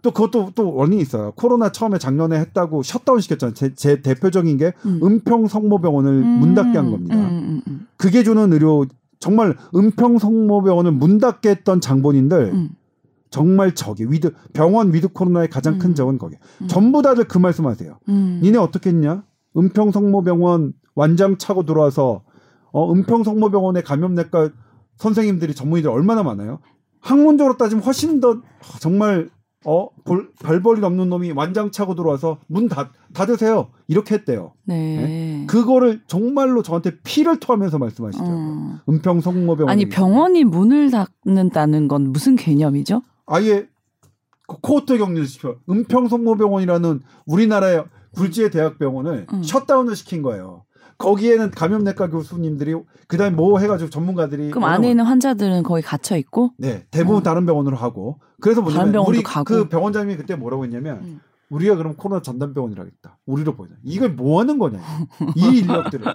[0.01, 1.33] 또 그것도 또 원인이 있어요.
[1.35, 3.53] 코로나 처음에 작년에 했다고 셧다운 시켰잖아요.
[3.53, 4.99] 제, 제 대표적인 게 음.
[5.03, 7.15] 은평 성모병원을 문 닫게 한 겁니다.
[7.15, 8.85] 음, 음, 음, 그게 주는 의료
[9.19, 12.69] 정말 은평 성모병원을 문 닫게 했던 장본인들 음.
[13.29, 15.95] 정말 적이 위드 병원 위드 코로나의 가장 큰 음.
[15.95, 16.35] 적은 거기.
[16.61, 16.67] 음.
[16.67, 17.99] 전부 다들 그 말씀하세요.
[18.09, 18.39] 음.
[18.41, 19.23] 니네 어떻게 했냐?
[19.57, 22.23] 은평 성모병원 완장 차고 들어와서
[22.71, 24.49] 어 은평 성모병원의 감염내과
[24.97, 26.59] 선생님들이 전문의들 얼마나 많아요?
[27.01, 28.41] 학문적으로 따지면 훨씬 더
[28.79, 29.29] 정말
[29.65, 34.53] 어 볼, 별 볼일 없는 놈이 완장 차고 들어와서 문 닫, 닫으세요 이렇게 했대요.
[34.65, 35.45] 네.
[35.47, 38.37] 그거를 정말로 저한테 피를 토하면서 말씀하시더라고요.
[38.37, 38.79] 음.
[38.87, 43.01] 은평 성모병원 아니 병원이 문을 닫는다는 건 무슨 개념이죠?
[43.25, 43.67] 아예
[44.47, 47.83] 그 코호트 격리를 시켜 은평 성모병원이라는 우리나라의
[48.15, 49.43] 굴지의 대학병원을 음.
[49.43, 50.63] 셧다운을 시킨 거예요.
[50.97, 52.75] 거기에는 감염내과 교수님들이
[53.07, 57.23] 그다음에 뭐 해가지고 전문가들이 그럼 안에 있는 환자들은 거기 갇혀 있고 네 대부분 어.
[57.23, 59.43] 다른 병원으로 하고 그래서 뭐냐면 우리 가고.
[59.43, 61.19] 그 병원장님이 그때 뭐라고 했냐면 음.
[61.49, 64.79] 우리가 그럼 코로나 전담 병원이라겠다 우리로 보자 이걸 뭐 하는 거냐
[65.35, 66.05] 이 인력들을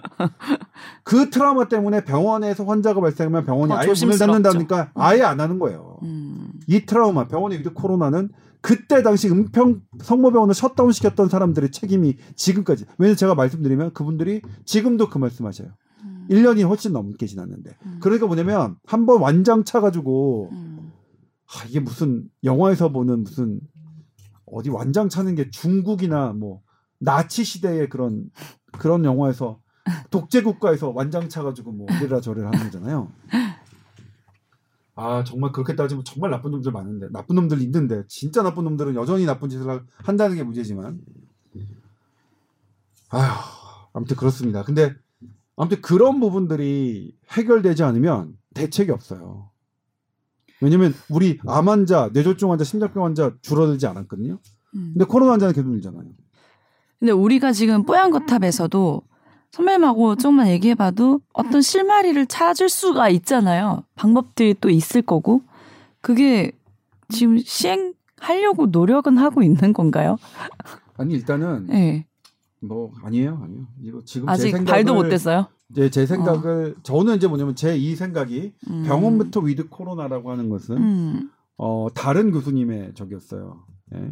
[1.03, 4.17] 그 트라우마 때문에 병원에서 환자가 발생하면 병원이 더 아예 문을.
[4.17, 6.53] 닫는다니까 아예 안 하는 거예요 음.
[6.67, 8.29] 이 트라우마 병원의 위드 코로나는
[8.61, 15.17] 그때 당시 은평 성모병원을 셧다운 시켰던 사람들의 책임이 지금까지 왜냐면 제가 말씀드리면 그분들이 지금도 그
[15.17, 15.69] 말씀하셔요
[16.03, 16.27] 음.
[16.31, 17.97] 1년이 훨씬 넘게 지났는데 음.
[18.01, 20.84] 그러니까 뭐냐면 한번 완장 차 가지고 음.
[21.47, 23.59] 아, 이게 무슨 영화에서 보는 무슨
[24.45, 26.61] 어디 완장 차는 게 중국이나 뭐
[26.99, 28.29] 나치 시대의 그런
[28.73, 29.59] 그런 영화에서
[30.09, 33.11] 독재 국가에서 완장 차가지고 뭐 이래라 저래라 하는 거잖아요.
[34.95, 39.25] 아 정말 그렇게 따지면 정말 나쁜 놈들 많은데 나쁜 놈들 있는데 진짜 나쁜 놈들은 여전히
[39.25, 40.99] 나쁜 짓을 하- 한다는 게 문제지만
[43.09, 44.63] 아휴 아무튼 그렇습니다.
[44.63, 44.95] 근데
[45.57, 49.51] 아무튼 그런 부분들이 해결되지 않으면 대책이 없어요.
[50.65, 54.39] 왜냐면 우리 암 환자, 뇌졸중 환자, 심장병 환자 줄어들지 않았거든요.
[54.75, 54.91] 음.
[54.93, 56.03] 근데 코로나 환자는 계속 늘잖아요.
[56.99, 59.03] 근데 우리가 지금 뽀얀 거탑에서도
[59.51, 63.83] 선배님하고 조금만 얘기해봐도 어떤 실마리를 찾을 수가 있잖아요.
[63.93, 65.43] 방법들이 또 있을 거고
[66.01, 66.51] 그게
[67.09, 70.17] 지금 시행하려고 노력은 하고 있는 건가요?
[70.97, 72.07] 아니 일단은 네.
[72.59, 73.67] 뭐 아니에요, 아니에요.
[73.83, 75.47] 이거 지금 제 아직 생각을 발도 못 댔어요.
[75.71, 78.83] 이제 제 생각을 저는 이제 뭐냐면 제 이 생각이 음.
[78.85, 81.29] 병원부터 위드 코로나라고 하는 것은 음.
[81.57, 83.63] 어 다른 교수님의 적이었어요.
[83.95, 84.11] 예.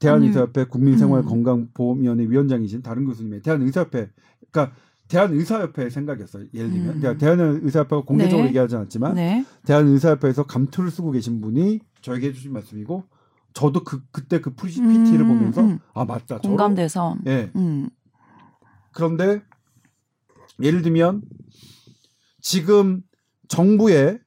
[0.00, 4.10] 대한의사협회 국민생활건강보험위원회 위원장이신 다른 교수님의 대한의사협회
[4.50, 4.76] 그러니까
[5.08, 6.44] 대한의사협회의 생각이었어요.
[6.52, 7.00] 예를 들면 음.
[7.00, 8.48] 그러니까 대한의사협회가 공개적으로 네.
[8.48, 9.44] 얘기하지 않았지만 네.
[9.64, 13.04] 대한의사협회에서 감투를 쓰고 계신 분이 저에게 해주신 말씀이고
[13.54, 15.78] 저도 그 그때 그 PPT를 음, 보면서 음.
[15.94, 16.38] 아 맞다.
[16.38, 17.16] 공감돼서.
[17.26, 17.50] 예.
[17.56, 17.88] 음.
[18.92, 19.42] 그런데
[20.62, 21.22] 예를 들면
[22.40, 23.02] 지금
[23.48, 24.18] 정부에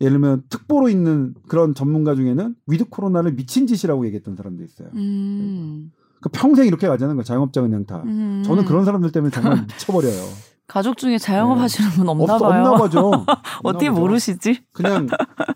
[0.00, 4.88] 예를 들면 특보로 있는 그런 전문가 중에는 위드 코로나를 미친 짓이라고 얘기했던 사람도 있어요.
[4.94, 5.92] 음.
[6.20, 7.24] 그 평생 이렇게 가자는 거예요.
[7.24, 8.02] 자영업자 그냥 다.
[8.04, 8.42] 음.
[8.44, 10.22] 저는 그런 사람들 때문에 정말 미쳐버려요.
[10.66, 11.62] 가족 중에 자영업 네.
[11.62, 12.64] 하시는 분 없나 없, 봐요.
[12.64, 13.10] 없나 봐죠.
[13.62, 14.00] 어떻게 보죠.
[14.00, 14.64] 모르시지?
[14.72, 15.06] 그냥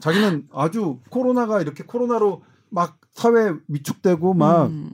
[0.01, 4.93] 자기는 아주 코로나가 이렇게 코로나로 막 사회 위축되고 막막 음.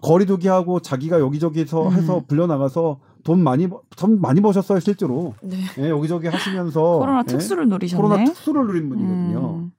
[0.00, 1.92] 거리두기 하고 자기가 여기저기서 음.
[1.92, 5.56] 해서 불려 나가서 돈 많이 버- 돈 많이 버셨어요 실제로 네.
[5.78, 8.02] 예, 여기저기 하시면서 코로나 예, 특수를 누리셨네.
[8.02, 9.54] 코로나 특수를 누린 분이거든요.
[9.56, 9.72] 음.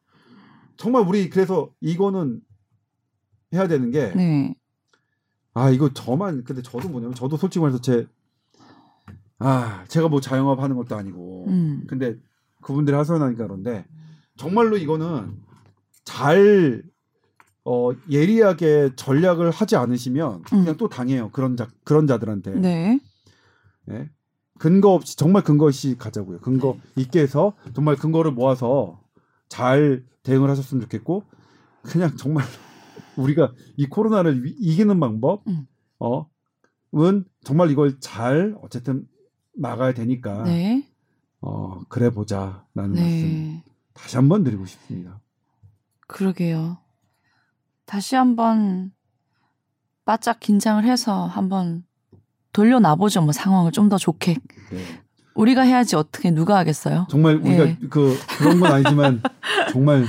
[0.78, 2.42] 정말 우리 그래서 이거는
[3.54, 4.56] 해야 되는 게 네.
[5.54, 8.08] 아 이거 저만 근데 저도 뭐냐면 저도 솔직히 말해서 제
[9.44, 11.84] 아 제가 뭐 자영업 하는 것도 아니고 음.
[11.88, 12.16] 근데
[12.62, 13.86] 그분들이 하소연하니까 그런데
[14.38, 15.34] 정말로 이거는
[16.04, 16.84] 잘
[17.66, 20.78] 어, 예리하게 전략을 하지 않으시면 그냥 음.
[20.78, 23.00] 또 당해요 그런 자 그런 자들한테 네.
[23.92, 24.10] 예?
[24.60, 27.02] 근거 없이 정말 근거 없이 가자고요 근거 네.
[27.02, 29.02] 있게 해서 정말 근거를 모아서
[29.50, 31.24] 잘 대응을 하셨으면 좋겠고
[31.84, 32.46] 그냥 정말
[33.18, 35.68] 우리가 이 코로나를 위- 이기는 방법 음.
[36.00, 39.08] 어은 정말 이걸 잘 어쨌든
[39.56, 40.88] 막아야 되니까 네.
[41.42, 43.64] 어 그래 보자라는 말씀 네.
[43.94, 45.20] 다시 한번 드리고 싶습니다.
[46.08, 46.78] 그러게요.
[47.86, 48.94] 다시 한번
[50.06, 51.84] 바짝 긴장을 해서 한번
[52.54, 53.22] 돌려놔보죠.
[53.22, 54.36] 뭐 상황을 좀 더 좋게.
[54.72, 54.80] 네.
[55.36, 57.08] 우리가 해야지 어떻게 누가 하겠어요?
[57.10, 57.78] 정말 우리가 네.
[57.90, 59.22] 그 그런 건 아니지만
[59.72, 60.06] 정말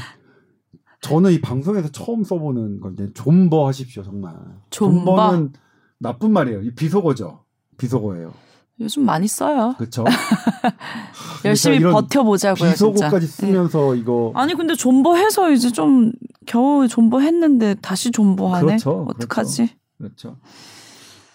[1.01, 4.35] 저는 이 방송에서 처음 써보는 건데 존버 하십시오 정말.
[4.71, 5.05] 존버?
[5.05, 5.53] 존버 는
[5.99, 6.63] 나쁜 말이에요.
[6.63, 7.45] 이 비속어죠.
[7.79, 8.33] 비속어예요.
[8.81, 9.75] 요즘 많이 써요.
[9.79, 10.05] 그렇죠?
[11.45, 12.71] 열심히 버텨보자고요.
[12.71, 13.47] 비속어까지 진짜.
[13.47, 13.53] 네.
[13.53, 16.13] 쓰면서 이거 아니 근데 존버해서 이제 좀
[16.47, 18.67] 겨우 존버했는데 다시 존버하네.
[18.67, 19.07] 그렇죠.
[19.09, 19.71] 어떡하지?
[19.99, 20.37] 그렇죠.
[20.43, 20.49] 그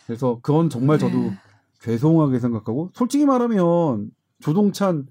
[0.08, 1.38] 래서 그건 정말 저도 네.
[1.82, 5.08] 죄송하게 생각하고 솔직히 말하면 조동찬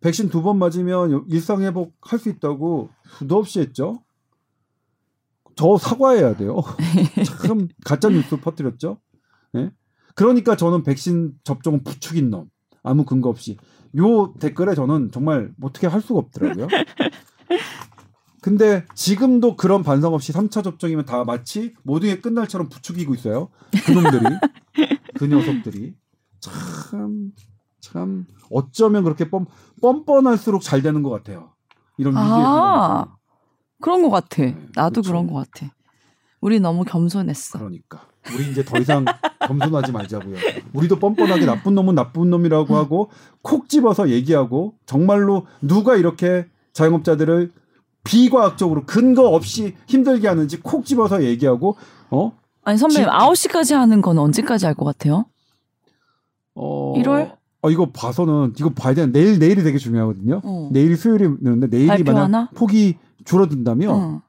[0.00, 4.02] 백신 두 번 맞으면 일상 회복할 수 있다고 수도 없이 했죠.
[5.56, 6.60] 저 사과해야 돼요.
[7.46, 8.98] 참 가짜 뉴스 퍼뜨렸죠.
[9.56, 9.70] 예?
[10.14, 12.48] 그러니까 저는 백신 접종은 부추긴 놈.
[12.84, 13.56] 아무 근거 없이.
[13.96, 16.68] 요 댓글에 저는 정말 어떻게 할 수가 없더라고요.
[18.40, 23.48] 근데 지금도 그런 반성 없이 3차 접종이면 다 마치 모든 게 끝날처럼 부추기고 있어요.
[23.86, 24.24] 그놈들이.
[25.14, 25.94] 그 녀석들이.
[26.40, 27.32] 참,
[27.80, 29.46] 참, 어쩌면 그렇게 뻔,
[29.80, 31.52] 뻔뻔할수록 잘 되는 것 같아요.
[31.96, 33.06] 이런 위기에 아.
[33.80, 34.42] 그런 것 같아.
[34.42, 35.10] 네, 나도 그렇죠.
[35.10, 35.72] 그런 것 같아.
[36.40, 37.58] 우리 너무 겸손했어.
[37.58, 38.06] 그러니까.
[38.32, 39.04] 우리 이제 더 이상
[39.46, 40.36] 겸손하지 말자고요.
[40.72, 43.10] 우리도 뻔뻔하게 나쁜 놈은 나쁜 놈이라고 하고
[43.42, 47.52] 콕 집어서 얘기하고 정말로 누가 이렇게 자영업자들을
[48.04, 51.76] 비과학적으로 근거 없이 힘들게 하는지 콕 집어서 얘기하고
[52.10, 52.32] 어?
[52.64, 55.26] 아니 선배님 지- 9시까지 하는 건 언제까지 할 것 같아요?
[56.54, 57.36] 어 1월?
[57.62, 60.40] 어 이거 봐서는 이거 봐야 되는 내일 내일이 되게 중요하거든요.
[60.44, 60.68] 어.
[60.72, 62.04] 내일이 수요일이는데 내일이?
[62.04, 64.22] 만약 폭이 줄어든다면 어.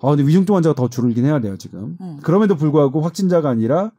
[0.00, 1.96] 아 근데 위중증 환자가 더 줄긴 해야 돼요 지금.
[2.00, 2.18] 어.
[2.22, 3.92] 그럼에도 불구하고 확진자가 아니라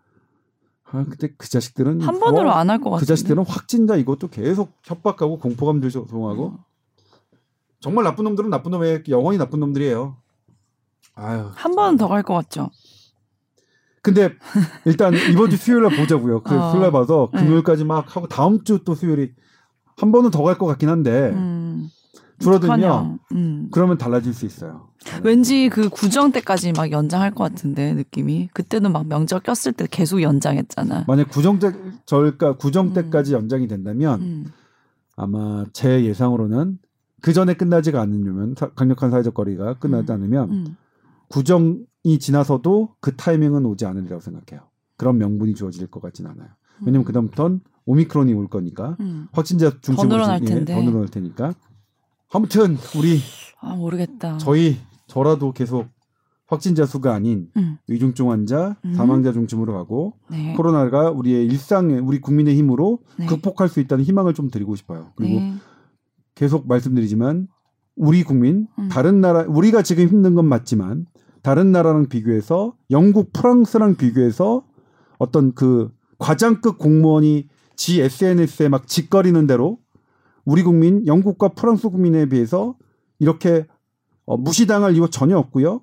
[0.86, 3.00] 아 근데 그 자식들은 한 번으로 어, 안할 것 같은데.
[3.02, 6.66] 그 자식들은 확진자 이것도 계속 협박하고 공포감 조성하고 어.
[7.84, 10.16] 정말 나쁜 놈들은 나쁜 놈의 영원히 나쁜 놈들이에요.
[11.16, 11.52] 아유.
[11.54, 12.70] 한 번은 더 갈 것 같죠.
[14.02, 14.30] 근데
[14.86, 16.44] 일단 이번 주 수요일 날 보자고요.
[16.44, 16.70] 그 어.
[16.72, 17.40] 수요일 날 봐서 네.
[17.42, 19.34] 금요일까지 막 하고 다음 주 또 수요일이
[19.98, 21.90] 한 번은 더 갈 것 같긴 한데 음.
[22.40, 23.20] 줄어들면.
[23.34, 23.68] 음.
[23.72, 24.88] 그러면 달라질 수 있어요.
[25.22, 28.48] 왠지 그 구정 때까지 막 연장할 것 같은데 느낌이.
[28.54, 31.04] 그때는 막 명절 꼈을 때 계속 연장했잖아.
[31.06, 31.74] 만약 구정 때
[32.06, 32.94] 절까 구정 음.
[32.94, 34.46] 때까지 연장이 된다면 음.
[35.18, 36.80] 아마 제 예상으로는
[37.24, 40.16] 그 전에 끝나지가 않으면 사- 강력한 사회적 거리가 끝나지 음.
[40.16, 40.76] 않으면 음.
[41.30, 44.68] 구정이 지나서도 그 타이밍은 오지 않으리라고 생각해요.
[44.98, 46.50] 그런 명분이 주어질 것 같진 않아요.
[46.86, 49.28] 왜냐면 그다음부터는 오미크론이 올 거니까 음.
[49.32, 50.76] 확진자 중심으로 늘어날 예, 텐데.
[50.76, 51.54] 더 늘어날 테니까.
[52.34, 53.20] 아무튼 우리
[53.62, 54.38] 아 모르겠다.
[54.38, 55.88] 저희 저라도 계속
[56.48, 57.78] 확진자 수가 아닌 음.
[57.88, 58.94] 위중증 환자, 음.
[58.96, 60.54] 사망자 중심으로 가고 네.
[60.58, 63.28] 코로나가 우리의 일상에 우리 국민의 힘으로 네.
[63.28, 65.14] 극복할 수 있다는 희망을 좀 드리고 싶어요.
[65.16, 65.54] 그리고 네.
[66.36, 67.48] 계속 말씀드리지만
[67.96, 68.90] 우리 국민 음.
[68.90, 71.06] 다른 나라 우리가 지금 힘든 건 맞지만
[71.42, 74.64] 다른 나라랑 비교해서 영국, 프랑스랑 비교해서
[75.18, 79.80] 어떤 그 과장급 공무원이 지 SNS에 막 짓거리는 대로
[80.46, 82.76] 우리 국민 영국과 프랑스 국민에 비해서
[83.20, 83.68] 이렇게
[84.26, 85.82] 어, 무시당할 이유 전혀 없고요.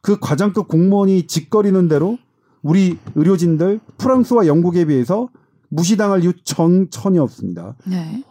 [0.00, 2.18] 그 과장급 공무원이 짓거리는 대로
[2.62, 5.28] 우리 의료진들 프랑스와 영국에 비해서
[5.68, 7.76] 무시당할 이유 전, 전혀 없습니다.
[7.86, 8.22] 네.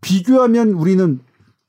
[0.00, 1.20] 비교하면 우리는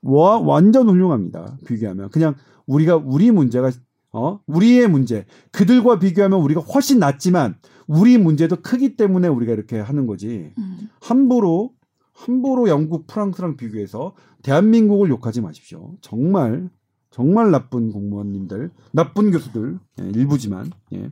[0.02, 1.56] 와 완전 훌륭합니다.
[1.66, 2.34] 비교하면 그냥
[2.66, 3.70] 우리가 우리 문제가
[4.12, 7.56] 어 우리의 문제 그들과 비교하면 우리가 훨씬 낫지만
[7.86, 10.88] 우리 문제도 크기 때문에 우리가 이렇게 하는 거지 음.
[11.00, 11.72] 함부로
[12.12, 15.96] 함부로 영국 프랑스랑 비교해서 대한민국을 욕하지 마십시오.
[16.00, 16.68] 정말
[17.10, 21.10] 정말 나쁜 공무원님들 나쁜 교수들 예, 일부지만 예.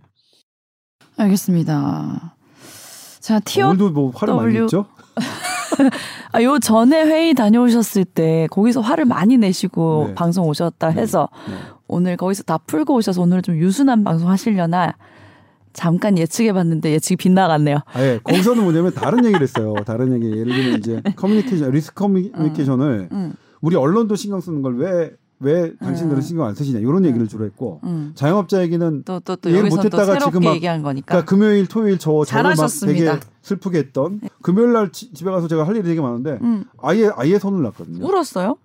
[1.16, 2.36] 알겠습니다.
[3.20, 4.86] 자, 오늘도 뭐 화를 많이 냈죠?
[6.32, 10.14] 아, 요 전에 회의 다녀오셨을 때 거기서 화를 많이 내시고 네.
[10.14, 11.54] 방송 오셨다 해서 네.
[11.88, 14.94] 오늘 거기서 다 풀고 오셔서 오늘 좀 유순한 방송 하시려나
[15.72, 17.78] 잠깐 예측해 봤는데 예측이 빗나갔네요.
[17.92, 19.74] 아 예 거기서는 뭐냐면 다른 얘기를 했어요.
[19.84, 23.34] 다른 얘기 예를 들면 이제 커뮤니케이션 리스크 커뮤니케이션을 음.
[23.60, 26.22] 우리 언론도 신경 쓰는 걸 왜 왜 당신들은 음.
[26.22, 27.04] 신경 안 쓰시냐 이런 음.
[27.06, 28.12] 얘기를 주로 했고 음.
[28.14, 31.06] 자영업자 얘기는 또 또 또 이해를 못했다가 지금 막- 얘기한 거니까.
[31.06, 32.68] 그러니까 금요일 토요일 저 저를 막.
[32.86, 36.64] 되게 슬프게 했던 금요일 날 지- 집에 가서 제가 할 일이 되게 많은데 음.
[36.80, 38.06] 아예 아예 손을 놨거든요.
[38.06, 38.56] 울었어요?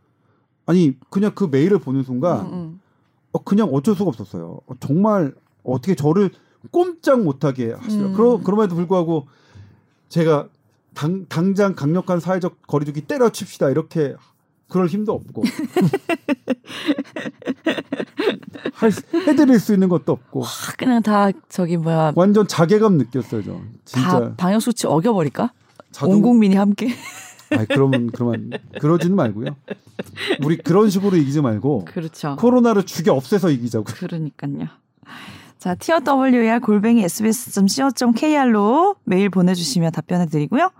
[0.65, 2.79] 아니 그냥 그 메일을 보는 순간 음, 음.
[3.33, 4.59] 어, 그냥 어쩔 수가 없었어요.
[4.65, 6.31] 어, 정말 어떻게 저를
[6.71, 7.75] 꼼짝 못하게.
[7.89, 8.13] 음.
[8.15, 9.27] 그러, 그럼에도 불구하고
[10.09, 10.47] 제가
[10.93, 14.15] 당, 당장 강력한 사회적 거리두기 때려칩시다 이렇게
[14.71, 15.43] 그럴 힘도 없고
[18.73, 20.47] 할, 수- 해드릴 수 있는 것도 없고 아,
[20.77, 23.43] 그냥 다 저기 뭐야 완전 자괴감 느꼈어요.
[23.43, 25.51] 저다 진짜 방역 수치 어겨버릴까?
[25.91, 26.87] 자동 온 국민이 함께.
[27.51, 29.55] 아니 그러면 그러면 그러지는 말고요.
[30.43, 32.37] 우리 그런 식으로 이기지 말고 그렇죠.
[32.39, 33.83] 코로나를 죽여 없애서 이기자고.
[33.85, 34.67] 그러니까요.
[35.59, 40.71] 자, TOWR 골뱅이 sbs.co.kr로 메일 보내 주시면 답변해 드리고요.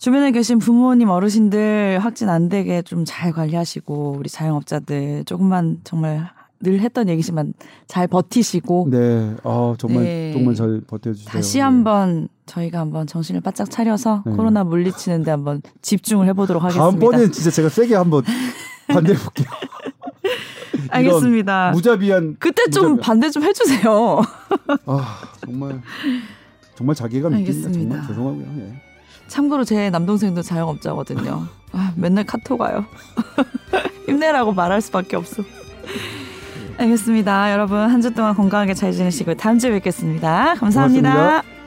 [0.00, 6.30] 주변에 계신 부모님, 어르신들 확진 안 되게 좀 잘 관리하시고, 우리 자영업자들 조금만 정말
[6.60, 7.52] 늘 했던 얘기지만
[7.86, 10.32] 잘 버티시고, 네, 아 정말 네.
[10.32, 11.30] 정말 잘 버텨주세요.
[11.30, 11.60] 다시 네.
[11.62, 14.32] 한번 저희가 한번 정신을 바짝 차려서 네.
[14.32, 16.82] 코로나 물리치는데 한번 집중을 해보도록 하겠습니다.
[16.90, 18.22] 다음번엔 진짜 제가 세게 한번
[18.88, 19.46] 반대해 볼게요.
[20.88, 21.72] 알겠습니다.
[21.72, 24.22] 무자비한 그때 좀 무자비한- 반대 좀 해주세요.
[24.86, 25.80] 아 정말
[26.74, 27.50] 정말 자기가 느낍니다.
[27.50, 27.94] 알겠습니다.
[28.02, 28.46] 정말 죄송하고요.
[28.66, 28.82] 예.
[29.30, 31.46] 참고로 제 남동생도 자영업자거든요.
[31.72, 32.84] 아, 맨날 카톡 와요.
[34.06, 35.42] 힘내라고 말할 수밖에 없어.
[36.78, 37.52] 알겠습니다.
[37.52, 41.12] 여러분 한 주 동안 건강하게 잘 지내시고 다음 주에 뵙겠습니다 감사합니다.
[41.12, 41.59] 고맙습니다.